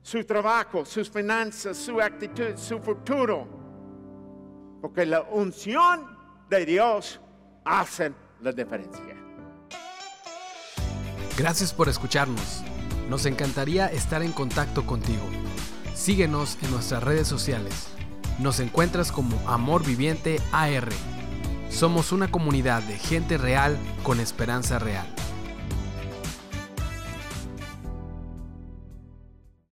Su 0.00 0.24
trabajo, 0.24 0.84
sus 0.84 1.10
finanzas, 1.10 1.76
su 1.76 2.00
actitud, 2.00 2.56
su 2.56 2.78
futuro. 2.78 3.48
Porque 4.80 5.04
la 5.04 5.22
unción 5.22 6.16
de 6.48 6.66
Dios 6.66 7.20
hacen 7.64 8.14
la 8.40 8.52
diferencia. 8.52 9.16
Gracias 11.36 11.72
por 11.72 11.88
escucharnos. 11.88 12.62
Nos 13.08 13.26
encantaría 13.26 13.86
estar 13.86 14.22
en 14.22 14.32
contacto 14.32 14.86
contigo. 14.86 15.24
Síguenos 15.94 16.58
en 16.62 16.70
nuestras 16.70 17.02
redes 17.02 17.28
sociales. 17.28 17.88
Nos 18.38 18.60
encuentras 18.60 19.12
como 19.12 19.38
Amor 19.48 19.84
Viviente 19.84 20.40
AR. 20.52 20.88
Somos 21.70 22.12
una 22.12 22.30
comunidad 22.30 22.82
de 22.82 22.98
gente 22.98 23.38
real 23.38 23.78
con 24.02 24.20
esperanza 24.20 24.78
real. 24.78 25.11